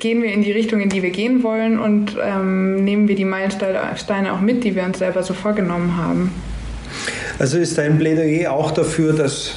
Gehen 0.00 0.22
wir 0.22 0.32
in 0.32 0.42
die 0.42 0.52
Richtung, 0.52 0.80
in 0.80 0.88
die 0.88 1.02
wir 1.02 1.10
gehen 1.10 1.42
wollen 1.42 1.78
und 1.78 2.16
ähm, 2.22 2.84
nehmen 2.84 3.08
wir 3.08 3.14
die 3.14 3.24
Meilensteine 3.24 4.32
auch 4.32 4.40
mit, 4.40 4.64
die 4.64 4.74
wir 4.74 4.84
uns 4.84 4.98
selber 4.98 5.22
so 5.22 5.34
vorgenommen 5.34 5.96
haben? 5.96 6.34
Also 7.40 7.56
ist 7.56 7.78
dein 7.78 7.98
Plädoyer 7.98 8.52
auch 8.52 8.70
dafür, 8.70 9.14
dass 9.14 9.54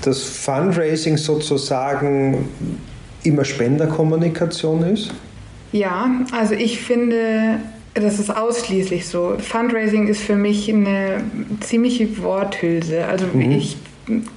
das 0.00 0.22
Fundraising 0.22 1.18
sozusagen 1.18 2.48
immer 3.24 3.44
Spenderkommunikation 3.44 4.82
ist? 4.84 5.12
Ja, 5.70 6.10
also 6.32 6.54
ich 6.54 6.80
finde, 6.80 7.60
das 7.92 8.18
ist 8.18 8.34
ausschließlich 8.34 9.06
so. 9.06 9.36
Fundraising 9.38 10.08
ist 10.08 10.22
für 10.22 10.36
mich 10.36 10.72
eine 10.72 11.22
ziemliche 11.60 12.22
Worthülse. 12.22 13.04
Also 13.04 13.26
mhm. 13.34 13.50
ich 13.50 13.76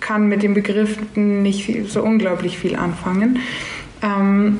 kann 0.01 0.27
mit 0.27 0.43
dem 0.43 0.53
Begriff 0.53 0.97
nicht 1.15 1.89
so 1.89 2.03
unglaublich 2.03 2.57
viel 2.57 2.75
anfangen. 2.75 3.39
Ähm, 4.03 4.59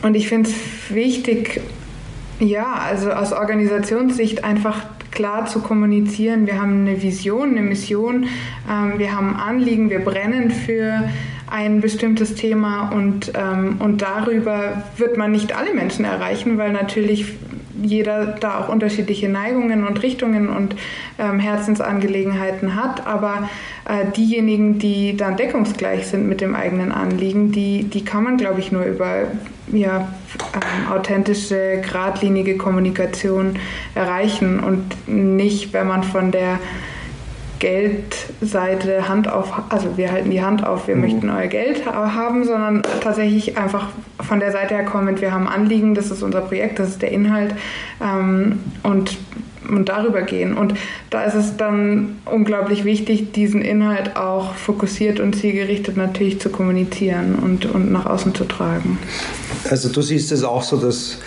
und 0.00 0.14
ich 0.14 0.28
finde 0.28 0.48
es 0.48 0.94
wichtig, 0.94 1.60
ja, 2.40 2.72
also 2.72 3.10
aus 3.10 3.34
Organisationssicht 3.34 4.42
einfach 4.42 4.86
klar 5.18 5.46
zu 5.46 5.58
kommunizieren. 5.58 6.46
Wir 6.46 6.62
haben 6.62 6.86
eine 6.86 7.02
Vision, 7.02 7.50
eine 7.50 7.62
Mission, 7.62 8.28
ähm, 8.70 9.00
wir 9.00 9.16
haben 9.16 9.34
Anliegen, 9.34 9.90
wir 9.90 9.98
brennen 9.98 10.52
für 10.52 11.08
ein 11.50 11.80
bestimmtes 11.80 12.36
Thema 12.36 12.90
und, 12.90 13.32
ähm, 13.34 13.78
und 13.80 14.00
darüber 14.00 14.84
wird 14.96 15.16
man 15.16 15.32
nicht 15.32 15.56
alle 15.56 15.74
Menschen 15.74 16.04
erreichen, 16.04 16.56
weil 16.56 16.72
natürlich 16.72 17.34
jeder 17.82 18.26
da 18.26 18.58
auch 18.58 18.68
unterschiedliche 18.68 19.28
Neigungen 19.28 19.86
und 19.86 20.02
Richtungen 20.02 20.48
und 20.48 20.74
ähm, 21.18 21.38
Herzensangelegenheiten 21.38 22.74
hat. 22.74 23.06
Aber 23.06 23.48
äh, 23.84 24.10
diejenigen, 24.16 24.78
die 24.78 25.16
dann 25.16 25.36
deckungsgleich 25.36 26.06
sind 26.06 26.28
mit 26.28 26.40
dem 26.40 26.54
eigenen 26.54 26.92
Anliegen, 26.92 27.52
die, 27.52 27.84
die 27.84 28.04
kann 28.04 28.24
man, 28.24 28.36
glaube 28.36 28.60
ich, 28.60 28.72
nur 28.72 28.84
über 28.84 29.24
ja, 29.72 30.08
ähm, 30.54 30.92
authentische, 30.92 31.80
geradlinige 31.82 32.56
Kommunikation 32.56 33.56
erreichen 33.94 34.60
und 34.60 35.08
nicht, 35.08 35.72
wenn 35.72 35.86
man 35.86 36.02
von 36.02 36.30
der 36.30 36.58
Geldseite 37.58 39.08
Hand 39.08 39.28
auf, 39.28 39.52
also 39.68 39.96
wir 39.96 40.12
halten 40.12 40.30
die 40.30 40.42
Hand 40.42 40.66
auf, 40.66 40.88
wir 40.88 40.94
mhm. 40.94 41.00
möchten 41.00 41.30
euer 41.30 41.46
Geld 41.46 41.86
haben, 41.86 42.44
sondern 42.44 42.82
tatsächlich 43.00 43.56
einfach 43.58 43.88
von 44.20 44.40
der 44.40 44.52
Seite 44.52 44.74
her 44.74 44.84
kommend, 44.84 45.20
wir 45.20 45.32
haben 45.32 45.48
Anliegen, 45.48 45.94
das 45.94 46.10
ist 46.10 46.22
unser 46.22 46.42
Projekt, 46.42 46.78
das 46.78 46.88
ist 46.90 47.02
der 47.02 47.12
Inhalt 47.12 47.54
ähm, 48.02 48.60
und, 48.82 49.16
und 49.68 49.88
darüber 49.88 50.22
gehen. 50.22 50.56
Und 50.56 50.74
da 51.10 51.24
ist 51.24 51.34
es 51.34 51.56
dann 51.56 52.18
unglaublich 52.24 52.84
wichtig, 52.84 53.32
diesen 53.32 53.62
Inhalt 53.62 54.16
auch 54.16 54.54
fokussiert 54.54 55.20
und 55.20 55.34
zielgerichtet 55.34 55.96
natürlich 55.96 56.40
zu 56.40 56.50
kommunizieren 56.50 57.36
und, 57.36 57.66
und 57.66 57.90
nach 57.90 58.06
außen 58.06 58.34
zu 58.34 58.44
tragen. 58.44 58.98
Also 59.70 59.88
du 59.88 60.02
siehst 60.02 60.32
es 60.32 60.44
auch 60.44 60.62
so, 60.62 60.76
dass 60.76 61.18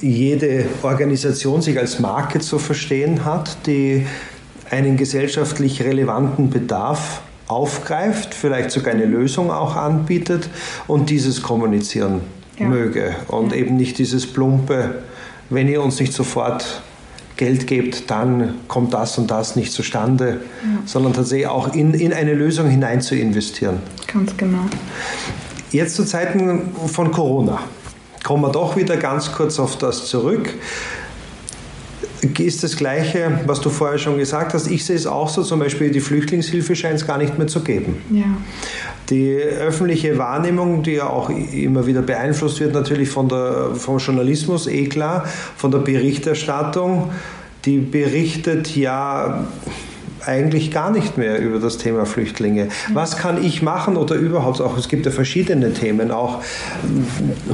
jede 0.00 0.66
Organisation 0.82 1.60
sich 1.60 1.78
als 1.78 1.98
Marke 2.00 2.38
zu 2.40 2.58
verstehen 2.58 3.24
hat, 3.24 3.66
die 3.66 4.06
einen 4.74 4.96
gesellschaftlich 4.96 5.82
relevanten 5.82 6.50
Bedarf 6.50 7.22
aufgreift, 7.46 8.34
vielleicht 8.34 8.72
sogar 8.72 8.92
eine 8.92 9.04
Lösung 9.04 9.50
auch 9.52 9.76
anbietet 9.76 10.48
und 10.88 11.10
dieses 11.10 11.42
kommunizieren 11.42 12.22
ja. 12.58 12.66
möge 12.66 13.14
und 13.28 13.52
ja. 13.52 13.58
eben 13.58 13.76
nicht 13.76 13.98
dieses 13.98 14.26
plumpe, 14.26 15.02
wenn 15.48 15.68
ihr 15.68 15.80
uns 15.80 16.00
nicht 16.00 16.12
sofort 16.12 16.82
Geld 17.36 17.68
gebt, 17.68 18.10
dann 18.10 18.54
kommt 18.66 18.94
das 18.94 19.16
und 19.18 19.30
das 19.30 19.54
nicht 19.54 19.72
zustande, 19.72 20.40
ja. 20.62 20.82
sondern 20.86 21.12
tatsächlich 21.12 21.46
auch 21.46 21.72
in, 21.74 21.94
in 21.94 22.12
eine 22.12 22.34
Lösung 22.34 22.68
hinein 22.68 23.00
zu 23.00 23.14
investieren. 23.14 23.78
Ganz 24.12 24.36
genau. 24.36 24.66
Jetzt 25.70 25.94
zu 25.94 26.04
Zeiten 26.04 26.72
von 26.86 27.12
Corona 27.12 27.60
kommen 28.24 28.42
wir 28.42 28.50
doch 28.50 28.76
wieder 28.76 28.96
ganz 28.96 29.32
kurz 29.32 29.60
auf 29.60 29.78
das 29.78 30.06
zurück 30.06 30.48
ist 32.38 32.62
das 32.62 32.76
Gleiche, 32.76 33.40
was 33.46 33.60
du 33.60 33.70
vorher 33.70 33.98
schon 33.98 34.18
gesagt 34.18 34.54
hast. 34.54 34.70
Ich 34.70 34.84
sehe 34.84 34.96
es 34.96 35.06
auch 35.06 35.28
so, 35.28 35.42
zum 35.42 35.60
Beispiel 35.60 35.90
die 35.90 36.00
Flüchtlingshilfe 36.00 36.76
scheint 36.76 36.96
es 36.96 37.06
gar 37.06 37.18
nicht 37.18 37.38
mehr 37.38 37.46
zu 37.46 37.60
geben. 37.60 37.96
Ja. 38.10 38.24
Die 39.10 39.32
öffentliche 39.34 40.16
Wahrnehmung, 40.18 40.82
die 40.82 40.92
ja 40.92 41.08
auch 41.08 41.30
immer 41.30 41.86
wieder 41.86 42.02
beeinflusst 42.02 42.60
wird, 42.60 42.74
natürlich 42.74 43.08
von 43.08 43.28
der, 43.28 43.70
vom 43.74 43.98
Journalismus, 43.98 44.66
eh 44.66 44.86
klar, 44.86 45.24
von 45.56 45.70
der 45.70 45.78
Berichterstattung, 45.78 47.10
die 47.64 47.78
berichtet 47.78 48.74
ja 48.76 49.46
eigentlich 50.26 50.70
gar 50.70 50.90
nicht 50.90 51.18
mehr 51.18 51.38
über 51.38 51.58
das 51.58 51.78
Thema 51.78 52.06
Flüchtlinge. 52.06 52.68
Was 52.92 53.16
kann 53.16 53.42
ich 53.42 53.62
machen 53.62 53.96
oder 53.96 54.14
überhaupt 54.14 54.60
auch, 54.60 54.76
es 54.76 54.88
gibt 54.88 55.06
ja 55.06 55.12
verschiedene 55.12 55.72
Themen, 55.72 56.10
auch 56.10 56.42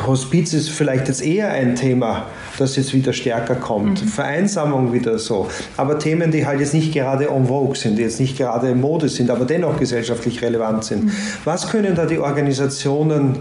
Hospiz 0.07 0.53
ist 0.53 0.71
vielleicht 0.71 1.09
jetzt 1.09 1.23
eher 1.23 1.51
ein 1.51 1.75
Thema, 1.75 2.27
das 2.59 2.77
jetzt 2.77 2.95
wieder 2.95 3.13
stärker 3.13 3.55
kommt, 3.55 4.03
mhm. 4.03 4.09
Vereinsamung 4.09 4.93
wieder 4.93 5.19
so, 5.19 5.49
aber 5.77 5.99
Themen, 5.99 6.31
die 6.31 6.47
halt 6.47 6.61
jetzt 6.61 6.75
nicht 6.75 6.93
gerade 6.93 7.29
en 7.29 7.47
vogue 7.47 7.77
sind, 7.77 7.99
die 7.99 8.03
jetzt 8.03 8.21
nicht 8.21 8.37
gerade 8.37 8.75
Mode 8.75 9.09
sind, 9.09 9.31
aber 9.31 9.45
dennoch 9.45 9.79
gesellschaftlich 9.79 10.43
relevant 10.43 10.85
sind. 10.85 11.05
Mhm. 11.05 11.13
Was 11.45 11.69
können 11.71 11.95
da 11.95 12.07
die 12.07 12.19
Organisationen 12.19 13.39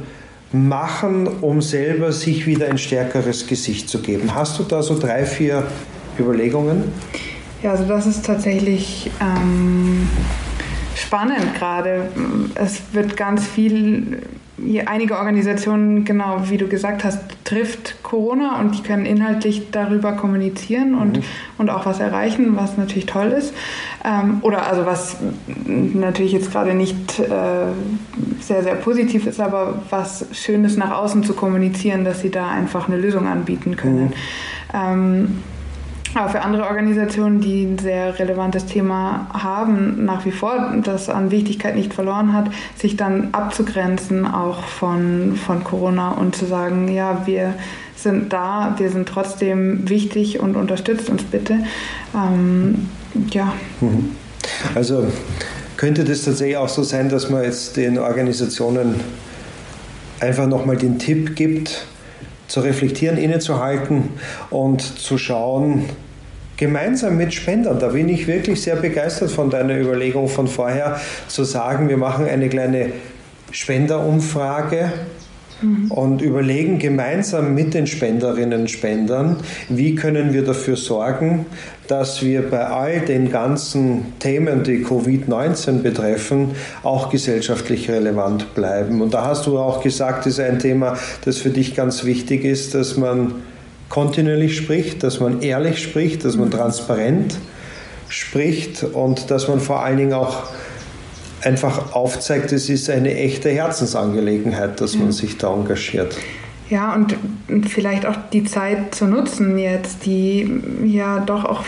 machen, 0.52 1.28
um 1.42 1.62
selber 1.62 2.12
sich 2.12 2.48
wieder 2.48 2.68
ein 2.68 2.78
stärkeres 2.78 3.48
Gesicht 3.48 3.90
zu 3.90 4.00
geben? 4.00 4.34
Hast 4.34 4.58
du 4.60 4.64
da 4.64 4.82
so 4.82 4.98
drei, 4.98 5.26
vier 5.26 5.64
Überlegungen? 6.18 6.86
Ja, 7.62 7.72
also 7.72 7.84
das 7.86 8.08
ist 8.08 8.26
tatsächlich 8.26 9.12
ähm, 9.20 10.08
spannend 10.96 11.56
gerade. 11.56 12.10
Es 12.56 12.82
wird 12.94 13.18
ganz 13.18 13.46
viel, 13.46 14.22
einige 14.86 15.18
Organisationen, 15.18 16.06
genau 16.06 16.44
wie 16.50 16.58
du 16.58 16.68
gesagt 16.68 17.04
hast, 17.04 17.20
trifft 17.44 18.02
Corona 18.02 18.60
und 18.60 18.78
die 18.78 18.84
können 18.84 19.06
inhaltlich 19.06 19.72
darüber 19.72 20.14
kommunizieren 20.14 20.96
und, 20.96 21.18
mhm. 21.18 21.24
und 21.58 21.70
auch 21.70 21.86
was 21.86 22.00
erreichen, 22.00 22.56
was 22.56 22.78
natürlich 22.78 23.08
toll 23.08 23.28
ist. 23.28 23.54
Ähm, 24.06 24.38
oder 24.42 24.68
also 24.68 24.86
was 24.86 25.18
natürlich 25.66 26.32
jetzt 26.32 26.52
gerade 26.52 26.74
nicht 26.74 27.20
äh, 27.20 27.30
sehr, 28.40 28.64
sehr 28.64 28.76
positiv 28.76 29.28
ist, 29.28 29.42
aber 29.42 29.82
was 29.90 30.26
Schönes 30.32 30.78
nach 30.78 30.92
außen 30.92 31.24
zu 31.24 31.34
kommunizieren, 31.34 32.06
dass 32.06 32.22
sie 32.22 32.30
da 32.30 32.50
einfach 32.50 32.88
eine 32.88 32.98
Lösung 32.98 33.28
anbieten 33.28 33.76
können. 33.76 34.06
Mhm. 34.06 34.14
Ähm, 34.74 35.44
aber 36.16 36.30
für 36.30 36.42
andere 36.42 36.64
Organisationen, 36.64 37.40
die 37.40 37.64
ein 37.64 37.78
sehr 37.78 38.18
relevantes 38.18 38.66
Thema 38.66 39.28
haben, 39.32 40.06
nach 40.06 40.26
wie 40.26 40.32
vor, 40.32 40.74
das 40.84 41.10
an 41.10 41.32
Wichtigkeit 41.32 41.76
nicht 41.76 41.94
verloren 41.94 42.34
hat, 42.34 42.50
sich 42.76 42.98
dann 42.98 43.30
abzugrenzen 43.32 44.26
auch 44.26 44.64
von, 44.64 45.36
von 45.36 45.64
Corona 45.64 46.12
und 46.12 46.36
zu 46.36 46.46
sagen, 46.46 46.88
ja, 46.88 47.26
wir 47.26 47.54
sind 47.96 48.34
da, 48.34 48.76
wir 48.78 48.90
sind 48.90 49.08
trotzdem 49.08 49.88
wichtig 49.90 50.40
und 50.40 50.56
unterstützt 50.56 51.10
uns 51.10 51.24
bitte. 51.24 51.60
Ähm, 52.16 52.90
ja. 53.32 53.54
Mhm. 53.82 54.16
Also 54.74 55.06
könnte 55.78 56.04
das 56.04 56.24
tatsächlich 56.24 56.58
auch 56.58 56.70
so 56.70 56.84
sein, 56.84 57.10
dass 57.10 57.30
man 57.30 57.44
jetzt 57.44 57.78
den 57.78 58.00
Organisationen 58.00 58.96
einfach 60.20 60.48
nochmal 60.48 60.78
den 60.78 61.00
Tipp 61.00 61.36
gibt, 61.36 61.86
zu 62.50 62.60
reflektieren, 62.60 63.18
innezuhalten 63.18 64.10
und 64.50 64.82
zu 64.82 65.18
schauen, 65.18 65.86
gemeinsam 66.58 67.16
mit 67.16 67.34
Spendern, 67.34 67.80
da 67.80 67.88
bin 67.88 68.10
ich 68.10 68.28
wirklich 68.28 68.62
sehr 68.62 68.76
begeistert 68.76 69.32
von 69.32 69.50
deiner 69.50 69.80
Überlegung 69.80 70.28
von 70.28 70.48
vorher, 70.48 71.00
zu 71.30 71.46
sagen, 71.46 71.88
wir 71.88 71.96
machen 71.96 72.28
eine 72.28 72.50
kleine 72.50 72.92
Spenderumfrage 73.52 74.92
mhm. 75.62 75.92
und 75.92 76.22
überlegen 76.22 76.80
gemeinsam 76.80 77.54
mit 77.54 77.74
den 77.74 77.88
Spenderinnen 77.88 78.62
und 78.62 78.72
Spendern, 78.72 79.38
wie 79.70 79.96
können 79.96 80.34
wir 80.34 80.44
dafür 80.44 80.76
sorgen, 80.76 81.46
dass 81.88 82.22
wir 82.22 82.48
bei 82.50 82.68
all 82.68 83.00
den 83.02 83.32
ganzen 83.32 84.20
Themen, 84.20 84.64
die 84.64 84.86
Covid-19 84.86 85.82
betreffen, 85.82 86.52
auch 86.84 87.10
gesellschaftlich 87.10 87.90
relevant 87.90 88.54
bleiben. 88.54 89.02
Und 89.02 89.14
da 89.14 89.26
hast 89.26 89.48
du 89.48 89.58
auch 89.58 89.82
gesagt, 89.82 90.28
ist 90.28 90.40
ein 90.40 90.60
Thema, 90.60 90.98
das 91.26 91.38
für 91.38 91.50
dich 91.50 91.76
ganz 91.76 92.04
wichtig 92.04 92.46
ist, 92.46 92.76
dass 92.76 92.96
man 92.96 93.34
kontinuierlich 93.90 94.56
spricht, 94.56 95.02
dass 95.04 95.20
man 95.20 95.42
ehrlich 95.42 95.82
spricht, 95.82 96.24
dass 96.26 96.38
man 96.38 96.52
transparent 96.52 97.38
spricht 98.08 98.84
und 98.84 99.32
dass 99.32 99.48
man 99.48 99.60
vor 99.60 99.84
allen 99.84 99.98
Dingen 99.98 100.14
auch 100.14 100.44
einfach 101.44 101.94
aufzeigt, 101.94 102.52
es 102.52 102.70
ist 102.70 102.90
eine 102.90 103.16
echte 103.16 103.50
Herzensangelegenheit, 103.50 104.80
dass 104.82 104.96
man 104.96 105.12
sich 105.12 105.38
da 105.38 105.54
engagiert. 105.54 106.16
Ja, 106.70 106.94
und 106.94 107.16
vielleicht 107.70 108.06
auch 108.06 108.16
die 108.32 108.44
Zeit 108.44 108.94
zu 108.94 109.06
nutzen 109.06 109.58
jetzt, 109.58 110.06
die 110.06 110.62
ja 110.86 111.20
doch 111.20 111.46
auch 111.46 111.64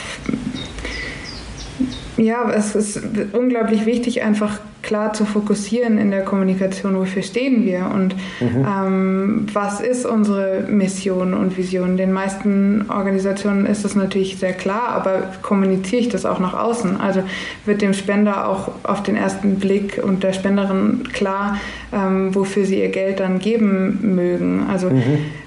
ja, 2.17 2.51
es 2.51 2.75
ist 2.75 3.01
unglaublich 3.33 3.85
wichtig, 3.85 4.21
einfach 4.21 4.59
klar 4.81 5.13
zu 5.13 5.25
fokussieren 5.25 5.97
in 5.97 6.11
der 6.11 6.23
Kommunikation, 6.23 6.95
wofür 6.95 7.21
stehen 7.21 7.65
wir 7.65 7.91
und 7.93 8.15
mhm. 8.39 8.65
ähm, 8.65 9.45
was 9.53 9.79
ist 9.79 10.05
unsere 10.05 10.65
Mission 10.67 11.33
und 11.33 11.57
Vision. 11.57 11.97
Den 11.97 12.11
meisten 12.11 12.85
Organisationen 12.89 13.65
ist 13.65 13.85
das 13.85 13.95
natürlich 13.95 14.37
sehr 14.37 14.53
klar, 14.53 14.89
aber 14.89 15.31
kommuniziere 15.41 16.01
ich 16.01 16.09
das 16.09 16.25
auch 16.25 16.39
nach 16.39 16.53
außen? 16.53 16.99
Also 16.99 17.23
wird 17.65 17.81
dem 17.81 17.93
Spender 17.93 18.47
auch 18.47 18.71
auf 18.83 19.03
den 19.03 19.15
ersten 19.15 19.55
Blick 19.55 20.01
und 20.03 20.23
der 20.23 20.33
Spenderin 20.33 21.03
klar, 21.13 21.57
ähm, 21.93 22.33
wofür 22.33 22.65
sie 22.65 22.79
ihr 22.79 22.89
Geld 22.89 23.19
dann 23.19 23.39
geben 23.39 23.99
mögen. 24.15 24.65
Also 24.69 24.89
mhm. 24.89 25.03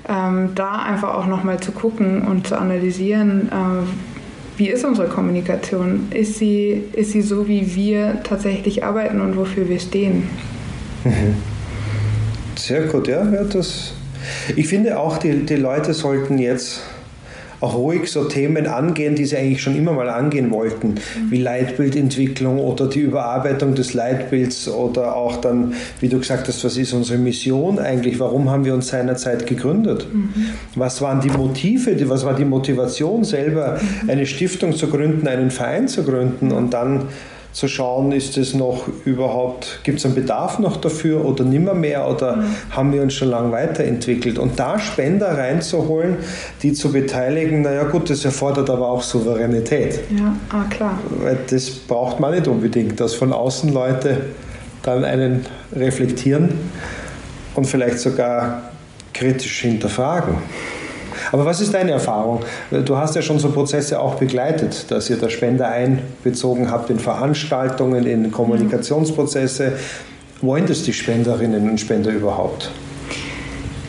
ähm, 0.09 0.51
da 0.55 0.77
einfach 0.77 1.15
auch 1.15 1.27
nochmal 1.27 1.61
zu 1.61 1.73
gucken 1.73 2.23
und 2.23 2.47
zu 2.47 2.59
analysieren, 2.59 3.49
äh, 3.51 4.14
wie 4.57 4.69
ist 4.69 4.85
unsere 4.85 5.09
Kommunikation? 5.09 6.09
Ist 6.11 6.39
sie, 6.39 6.83
ist 6.93 7.13
sie 7.13 7.23
so, 7.23 7.49
wie 7.49 7.75
wir 7.75 8.23
tatsächlich 8.23 8.85
arbeiten 8.85 9.21
und 9.21 9.37
wofür 9.37 9.69
wir 9.69 9.81
stehen? 9.81 10.29
Mhm. 11.05 11.37
Sehr 12.57 12.83
gut, 12.83 13.09
ja. 13.09 13.29
ja 13.31 13.45
das, 13.45 13.95
ich 14.55 14.69
finde 14.69 14.99
auch, 14.99 15.19
die, 15.19 15.45
die 15.45 15.57
Leute 15.57 15.93
sollten 15.93 16.39
jetzt 16.39 16.83
auch 17.65 17.75
ruhig 17.75 18.11
so 18.11 18.25
Themen 18.25 18.67
angehen, 18.67 19.15
die 19.15 19.25
sie 19.25 19.37
eigentlich 19.37 19.63
schon 19.63 19.75
immer 19.75 19.93
mal 19.93 20.11
angehen 20.11 20.51
wollten, 20.51 20.97
wie 21.31 21.41
Leitbildentwicklung 21.41 22.59
oder 22.59 22.89
die 22.89 23.01
Überarbeitung 23.01 23.75
des 23.75 23.95
Leitbilds 23.95 24.69
oder 24.69 25.17
auch 25.17 25.39
dann, 25.39 25.73
wie 26.01 26.09
du 26.09 26.19
gesagt 26.19 26.47
hast, 26.47 26.63
was 26.63 26.77
ist 26.77 26.93
unsere 26.93 27.19
Mission 27.19 27.79
eigentlich? 27.79 28.21
Warum 28.21 28.51
haben 28.51 28.65
wir 28.65 28.75
uns 28.75 28.89
seinerzeit 28.89 29.47
gegründet? 29.47 30.07
Mhm. 30.13 30.29
Was 30.75 31.01
waren 31.01 31.21
die 31.21 31.31
Motive, 31.31 31.97
was 32.09 32.25
war 32.25 32.35
die 32.35 32.45
Motivation 32.45 33.25
selber, 33.25 33.81
mhm. 34.03 34.11
eine 34.11 34.27
Stiftung 34.27 34.75
zu 34.75 34.89
gründen, 34.89 35.27
einen 35.27 35.51
Verein 35.51 35.89
zu 35.89 36.05
gründen 36.05 36.53
und 36.53 36.75
dann 36.75 37.09
zu 37.55 37.69
schauen, 37.69 38.11
ist 38.11 38.37
es 38.37 38.53
noch 38.53 38.89
überhaupt, 39.05 39.79
gibt 39.85 40.01
es 40.01 40.05
einen 40.05 40.17
Bedarf 40.17 40.59
noch 40.59 40.77
dafür 40.77 41.25
oder 41.25 41.45
nimmer 41.45 41.73
mehr 41.73 42.09
oder 42.09 42.37
mhm. 42.37 42.45
haben 42.71 42.93
wir 42.93 43.01
uns 43.01 43.15
schon 43.15 43.29
lange 43.29 43.53
weiterentwickelt? 43.53 44.41
Und 44.41 44.59
da 44.59 44.81
Spender 44.81 45.39
reinzuholen, 45.39 46.17
die 46.63 46.73
zu 46.73 46.91
beteiligen, 46.91 47.63
naja 47.63 47.85
gut, 47.85 48.11
das 48.11 48.25
erfordert 48.25 48.69
aber 48.71 48.89
auch 48.89 49.03
Souveränität. 49.03 50.01
Ja, 50.11 50.35
ah, 50.51 50.65
klar. 50.69 50.99
Weil 51.23 51.39
das 51.49 51.71
braucht 51.71 52.19
man 52.19 52.35
nicht 52.35 52.49
unbedingt, 52.49 52.99
dass 52.99 53.15
von 53.15 53.33
außen 53.33 53.73
Leute 53.73 54.23
dann 54.83 55.05
einen 55.05 55.47
reflektieren 55.73 56.59
und 57.55 57.67
vielleicht 57.67 58.01
sogar 58.01 58.73
kritisch 59.13 59.61
hinterfragen. 59.61 60.35
Aber 61.35 61.47
was 61.47 61.61
ist 61.61 61.75
deine 61.75 61.91
Erfahrung? 61.91 62.45
Du 62.71 62.97
hast 62.97 63.17
ja 63.17 63.21
schon 63.21 63.41
so 63.41 63.51
Prozesse 63.51 63.99
auch 63.99 64.15
begleitet, 64.15 64.89
dass 64.93 65.11
ihr 65.11 65.17
da 65.17 65.29
Spender 65.29 65.67
einbezogen 65.67 66.71
habt 66.71 66.91
in 66.91 67.01
Veranstaltungen, 67.01 68.07
in 68.07 68.31
Kommunikationsprozesse. 68.31 69.73
Wollen 70.43 70.67
das 70.67 70.85
die 70.85 70.93
Spenderinnen 70.93 71.69
und 71.69 71.81
Spender 71.81 72.13
überhaupt? 72.13 72.71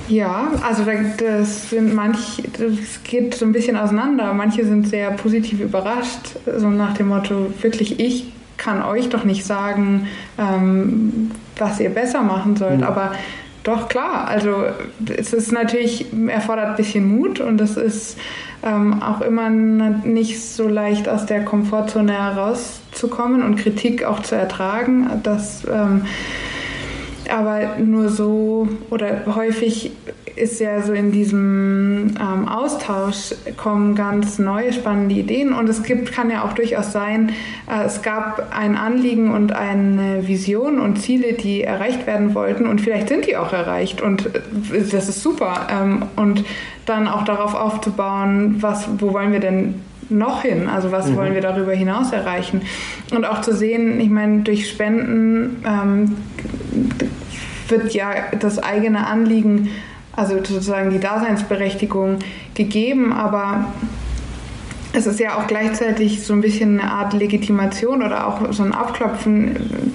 Ja, 0.07 0.53
also 0.67 0.85
das 1.19 1.69
sind 1.69 1.93
manch, 1.93 2.41
das 2.57 3.03
geht 3.03 3.35
so 3.35 3.45
ein 3.45 3.51
bisschen 3.51 3.77
auseinander. 3.77 4.33
Manche 4.33 4.65
sind 4.65 4.87
sehr 4.87 5.11
positiv 5.11 5.59
überrascht, 5.59 6.39
so 6.57 6.71
nach 6.71 6.97
dem 6.97 7.09
Motto, 7.09 7.53
wirklich 7.61 7.99
ich 7.99 8.25
kann 8.57 8.81
euch 8.81 9.09
doch 9.09 9.23
nicht 9.23 9.45
sagen, 9.45 10.07
ähm, 10.39 11.29
was 11.59 11.79
ihr 11.79 11.91
besser 11.91 12.23
machen 12.23 12.55
sollt, 12.55 12.77
mhm. 12.77 12.85
aber 12.85 13.11
doch, 13.65 13.89
klar. 13.89 14.27
Also 14.27 14.65
es 15.17 15.33
ist 15.33 15.51
natürlich, 15.51 16.05
erfordert 16.27 16.67
ein 16.67 16.75
bisschen 16.75 17.17
Mut 17.17 17.39
und 17.39 17.59
es 17.59 17.77
ist 17.77 18.17
ähm, 18.61 19.01
auch 19.01 19.21
immer 19.21 19.49
nicht 19.49 20.39
so 20.39 20.67
leicht 20.67 21.09
aus 21.09 21.25
der 21.25 21.43
Komfortzone 21.43 22.13
herauszukommen 22.13 23.41
und 23.41 23.55
Kritik 23.55 24.03
auch 24.03 24.21
zu 24.21 24.35
ertragen. 24.35 25.09
Das, 25.23 25.65
ähm, 25.65 26.05
aber 27.27 27.77
nur 27.79 28.09
so 28.09 28.67
oder 28.91 29.23
häufig 29.35 29.91
ist 30.35 30.59
ja 30.59 30.81
so 30.81 30.93
in 30.93 31.11
diesem 31.11 32.15
ähm, 32.19 32.47
Austausch 32.47 33.33
kommen 33.57 33.95
ganz 33.95 34.37
neue 34.37 34.73
spannende 34.73 35.15
Ideen 35.15 35.53
und 35.53 35.69
es 35.69 35.83
gibt, 35.83 36.11
kann 36.11 36.29
ja 36.29 36.43
auch 36.43 36.53
durchaus 36.53 36.91
sein, 36.91 37.31
äh, 37.69 37.85
es 37.85 38.01
gab 38.01 38.53
ein 38.57 38.75
Anliegen 38.75 39.31
und 39.33 39.53
eine 39.53 40.27
Vision 40.27 40.79
und 40.79 40.97
Ziele, 41.01 41.33
die 41.33 41.63
erreicht 41.63 42.05
werden 42.05 42.35
wollten 42.35 42.67
und 42.67 42.81
vielleicht 42.81 43.09
sind 43.09 43.25
die 43.27 43.37
auch 43.37 43.53
erreicht 43.53 44.01
und 44.01 44.27
äh, 44.27 44.41
das 44.91 45.09
ist 45.09 45.21
super 45.21 45.67
ähm, 45.71 46.03
und 46.15 46.43
dann 46.85 47.07
auch 47.07 47.23
darauf 47.23 47.55
aufzubauen, 47.55 48.57
was, 48.59 48.87
wo 48.99 49.13
wollen 49.13 49.31
wir 49.31 49.39
denn 49.39 49.75
noch 50.09 50.43
hin? 50.43 50.67
Also 50.67 50.91
was 50.91 51.07
mhm. 51.07 51.15
wollen 51.15 51.33
wir 51.33 51.41
darüber 51.41 51.71
hinaus 51.71 52.11
erreichen? 52.11 52.61
Und 53.11 53.25
auch 53.25 53.41
zu 53.41 53.55
sehen, 53.55 53.99
ich 53.99 54.09
meine, 54.09 54.43
durch 54.43 54.69
Spenden 54.69 55.63
ähm, 55.65 56.17
wird 57.69 57.93
ja 57.93 58.09
das 58.39 58.61
eigene 58.61 59.07
Anliegen 59.07 59.69
also 60.15 60.35
sozusagen 60.35 60.89
die 60.89 60.99
Daseinsberechtigung 60.99 62.19
gegeben, 62.53 63.13
aber 63.13 63.73
es 64.93 65.07
ist 65.07 65.19
ja 65.19 65.37
auch 65.37 65.47
gleichzeitig 65.47 66.23
so 66.23 66.33
ein 66.33 66.41
bisschen 66.41 66.79
eine 66.79 66.89
Art 66.89 67.13
Legitimation 67.13 68.01
oder 68.01 68.27
auch 68.27 68.51
so 68.51 68.63
ein 68.63 68.73
Abklopfen. 68.73 69.93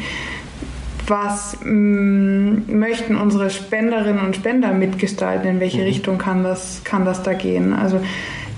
Was 1.07 1.57
mm, 1.65 2.79
möchten 2.79 3.17
unsere 3.17 3.51
Spenderinnen 3.51 4.25
und 4.25 4.37
Spender 4.37 4.73
mitgestalten? 4.73 5.49
In 5.49 5.61
welche 5.61 5.79
mhm. 5.79 5.85
Richtung 5.85 6.19
kann 6.19 6.45
das, 6.45 6.83
kann 6.85 7.05
das 7.05 7.23
da 7.23 7.33
gehen? 7.33 7.73
Also 7.73 8.01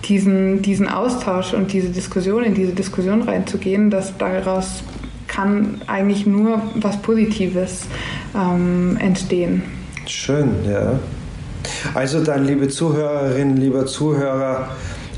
diesen, 0.05 0.63
diesen 0.63 0.89
Austausch 0.89 1.55
und 1.55 1.73
diese 1.73 1.89
Diskussion, 1.89 2.43
in 2.43 2.55
diese 2.55 2.73
Diskussion 2.73 3.23
reinzugehen, 3.23 3.91
dass 3.91 4.17
daraus 4.19 4.83
kann 5.29 5.81
eigentlich 5.87 6.27
nur 6.27 6.61
was 6.75 7.01
Positives 7.01 7.87
ähm, 8.35 8.99
entstehen. 9.01 9.63
Schön, 10.07 10.51
ja. 10.69 10.99
Also 11.95 12.23
dann, 12.23 12.47
liebe 12.47 12.69
Zuhörerinnen, 12.69 13.57
lieber 13.57 13.87
Zuhörer, 13.87 14.71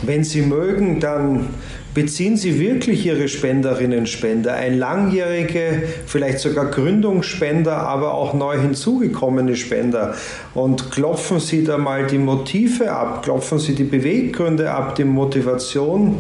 wenn 0.03 0.25
Sie 0.25 0.43
mögen, 0.43 1.01
dann 1.01 1.49
beziehen 1.95 2.37
Sie 2.37 2.59
wirklich 2.59 3.07
Ihre 3.07 3.29
Spenderinnen 3.29 4.07
Spender, 4.07 4.55
ein 4.55 4.79
langjährige, 4.79 5.85
vielleicht 6.07 6.41
sogar 6.41 6.67
Gründungsspender, 6.67 7.77
aber 7.77 8.15
auch 8.15 8.35
neu 8.35 8.61
hinzugekommene 8.61 9.57
Spender. 9.57 10.15
Und 10.55 10.91
klopfen 10.91 11.39
Sie 11.39 11.65
da 11.65 11.79
mal 11.79 12.07
die 12.07 12.19
Motive 12.19 12.93
ab, 12.93 13.23
klopfen 13.23 13.59
Sie 13.59 13.75
die 13.75 13.85
Beweggründe 13.85 14.71
ab, 14.73 14.97
die 14.97 15.05
Motivation, 15.05 16.19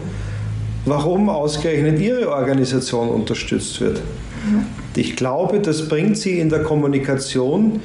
warum 0.86 1.28
ausgerechnet 1.28 2.00
Ihre 2.00 2.30
Organisation 2.30 3.08
unterstützt 3.08 3.80
wird. 3.80 4.00
Ich 4.94 5.16
glaube, 5.16 5.58
das 5.58 5.88
bringt 5.88 6.16
Sie 6.16 6.38
in 6.38 6.50
der 6.50 6.62
Kommunikation 6.62 7.80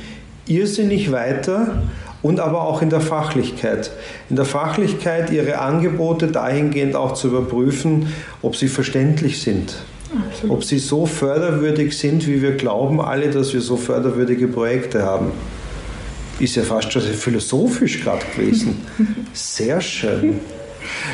irrsinnig 0.45 1.12
weiter 1.12 1.84
und 2.21 2.39
aber 2.39 2.63
auch 2.63 2.82
in 2.82 2.89
der 2.89 3.01
Fachlichkeit. 3.01 3.91
In 4.29 4.36
der 4.36 4.45
Fachlichkeit 4.45 5.32
ihre 5.32 5.60
Angebote 5.60 6.27
dahingehend 6.27 6.95
auch 6.95 7.13
zu 7.13 7.29
überprüfen, 7.29 8.13
ob 8.41 8.55
sie 8.55 8.67
verständlich 8.67 9.41
sind. 9.41 9.75
Absolut. 10.12 10.58
Ob 10.58 10.63
sie 10.63 10.79
so 10.79 11.05
förderwürdig 11.05 11.97
sind, 11.97 12.27
wie 12.27 12.41
wir 12.41 12.53
glauben 12.53 12.99
alle, 12.99 13.29
dass 13.29 13.53
wir 13.53 13.62
so 13.62 13.77
förderwürdige 13.77 14.47
Projekte 14.47 15.03
haben. 15.03 15.32
Ist 16.39 16.55
ja 16.55 16.63
fast 16.63 16.91
schon 16.91 17.01
philosophisch 17.01 18.03
gerade 18.03 18.25
gewesen. 18.36 18.77
Sehr 19.34 19.79
schön. 19.82 20.39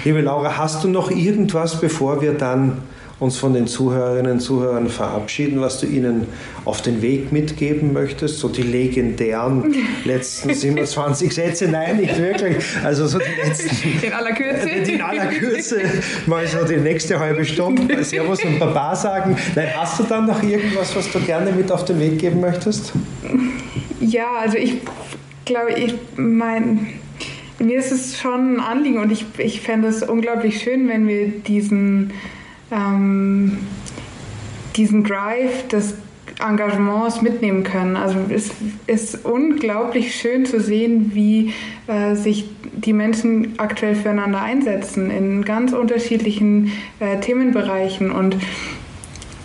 Liebe 0.03 0.21
Laura, 0.21 0.57
hast 0.57 0.83
du 0.83 0.87
noch 0.87 1.11
irgendwas, 1.11 1.81
bevor 1.81 2.21
wir 2.21 2.33
dann 2.33 2.77
uns 3.19 3.37
von 3.37 3.53
den 3.53 3.67
Zuhörerinnen 3.67 4.33
und 4.33 4.39
Zuhörern 4.41 4.89
verabschieden, 4.89 5.61
was 5.61 5.79
du 5.79 5.87
ihnen 5.87 6.27
auf 6.65 6.81
den 6.81 7.01
Weg 7.01 7.31
mitgeben 7.31 7.93
möchtest? 7.93 8.39
So 8.39 8.49
die 8.49 8.63
legendären 8.63 9.75
letzten 10.03 10.53
27 10.53 11.33
Sätze? 11.33 11.67
Nein, 11.67 11.97
nicht 11.97 12.17
wirklich. 12.17 12.57
Also 12.83 13.07
so 13.07 13.19
die 13.19 13.47
letzten. 13.47 14.05
In 14.05 14.13
aller 14.13 14.33
Kürze. 14.33 14.69
In 14.69 15.01
aller 15.01 15.27
Kürze. 15.27 15.81
Mal 16.25 16.45
so 16.47 16.65
die 16.65 16.77
nächste 16.77 17.19
halbe 17.19 17.45
Stunde 17.45 18.03
Servus 18.03 18.43
und 18.43 18.59
Baba 18.59 18.95
sagen. 18.95 19.37
Nein, 19.55 19.69
hast 19.75 19.99
du 19.99 20.03
dann 20.03 20.25
noch 20.25 20.43
irgendwas, 20.43 20.95
was 20.95 21.11
du 21.11 21.19
gerne 21.19 21.51
mit 21.51 21.71
auf 21.71 21.85
den 21.85 21.99
Weg 21.99 22.19
geben 22.19 22.41
möchtest? 22.41 22.93
Ja, 24.01 24.27
also 24.41 24.57
ich 24.57 24.81
glaube, 25.45 25.73
ich 25.73 25.95
mein, 26.17 26.87
mir 27.59 27.79
ist 27.79 27.91
es 27.91 28.19
schon 28.19 28.55
ein 28.55 28.59
Anliegen 28.59 28.99
und 28.99 29.11
ich, 29.11 29.25
ich 29.37 29.61
fände 29.61 29.87
es 29.87 30.03
unglaublich 30.03 30.61
schön, 30.61 30.89
wenn 30.89 31.07
wir 31.07 31.27
diesen, 31.29 32.11
ähm, 32.75 33.57
diesen 34.75 35.03
Drive 35.03 35.67
des 35.69 35.95
Engagements 36.39 37.21
mitnehmen 37.21 37.63
können. 37.63 37.95
Also 37.95 38.17
es 38.29 38.51
ist 38.87 39.23
unglaublich 39.23 40.15
schön 40.15 40.45
zu 40.45 40.59
sehen, 40.59 41.11
wie 41.13 41.53
äh, 41.87 42.15
sich 42.15 42.49
die 42.73 42.93
Menschen 42.93 43.53
aktuell 43.57 43.95
füreinander 43.95 44.41
einsetzen 44.41 45.11
in 45.11 45.45
ganz 45.45 45.71
unterschiedlichen 45.71 46.73
äh, 46.99 47.19
Themenbereichen 47.19 48.11
und 48.11 48.35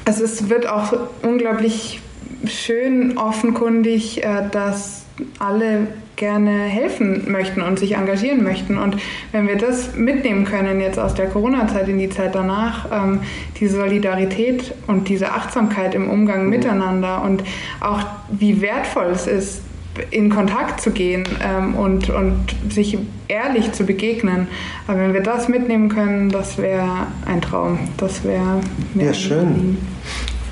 es 0.04 0.20
ist, 0.20 0.48
wird 0.48 0.66
auch 0.66 0.92
unglaublich 1.22 2.00
schön 2.46 3.16
offenkundig, 3.16 4.24
äh, 4.24 4.48
dass 4.50 5.04
alle 5.38 5.88
gerne 6.16 6.64
helfen 6.64 7.32
möchten 7.32 7.62
und 7.62 7.78
sich 7.78 7.96
engagieren 7.96 8.44
möchten. 8.44 8.76
Und 8.76 8.96
wenn 9.32 9.48
wir 9.48 9.56
das 9.56 9.96
mitnehmen 9.96 10.44
können 10.44 10.80
jetzt 10.80 10.98
aus 10.98 11.14
der 11.14 11.28
Corona-Zeit 11.28 11.88
in 11.88 11.98
die 11.98 12.10
Zeit 12.10 12.34
danach, 12.34 12.86
ähm, 12.92 13.20
diese 13.58 13.76
Solidarität 13.76 14.74
und 14.86 15.08
diese 15.08 15.32
Achtsamkeit 15.32 15.94
im 15.94 16.10
Umgang 16.10 16.44
mhm. 16.44 16.50
miteinander 16.50 17.22
und 17.22 17.42
auch 17.80 18.04
wie 18.30 18.60
wertvoll 18.60 19.06
es 19.06 19.26
ist, 19.26 19.62
in 20.10 20.30
Kontakt 20.30 20.80
zu 20.80 20.90
gehen 20.90 21.24
ähm, 21.42 21.74
und, 21.74 22.10
und 22.10 22.54
sich 22.68 22.98
ehrlich 23.28 23.72
zu 23.72 23.84
begegnen. 23.84 24.46
Aber 24.86 24.98
wenn 24.98 25.14
wir 25.14 25.22
das 25.22 25.48
mitnehmen 25.48 25.88
können, 25.88 26.28
das 26.28 26.58
wäre 26.58 27.06
ein 27.26 27.40
Traum. 27.40 27.78
Das 27.96 28.24
wäre 28.24 28.60
Ja, 28.94 29.12
schön. 29.12 29.78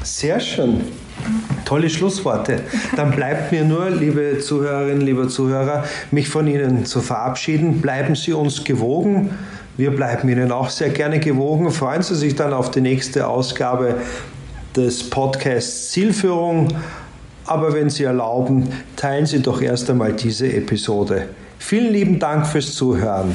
Sehr 0.03 0.41
schön. 0.41 0.81
Tolle 1.65 1.91
Schlussworte. 1.91 2.61
Dann 2.97 3.11
bleibt 3.11 3.53
mir 3.53 3.65
nur, 3.65 3.91
liebe 3.91 4.39
Zuhörerinnen, 4.39 5.01
liebe 5.01 5.29
Zuhörer, 5.29 5.85
mich 6.11 6.29
von 6.29 6.47
Ihnen 6.47 6.85
zu 6.85 7.01
verabschieden. 7.01 7.81
Bleiben 7.81 8.15
Sie 8.15 8.33
uns 8.33 8.65
gewogen. 8.65 9.31
Wir 9.77 9.95
bleiben 9.95 10.29
Ihnen 10.29 10.51
auch 10.51 10.71
sehr 10.71 10.91
gerne 10.91 11.21
gewogen. 11.21 11.71
Freuen 11.71 12.03
Sie 12.03 12.17
sich 12.17 12.35
dann 12.35 12.53
auf 12.53 12.71
die 12.71 12.81
nächste 12.81 13.29
Ausgabe 13.29 13.97
des 14.75 15.09
Podcasts 15.09 15.91
Zielführung. 15.91 16.69
Aber 17.47 17.73
wenn 17.73 17.89
Sie 17.89 18.05
erlauben, 18.05 18.69
teilen 18.97 19.27
Sie 19.27 19.41
doch 19.41 19.63
erst 19.63 19.89
einmal 19.89 20.13
diese 20.13 20.53
Episode. 20.53 21.29
Vielen 21.59 21.93
lieben 21.93 22.19
Dank 22.19 22.47
fürs 22.47 22.75
Zuhören. 22.75 23.35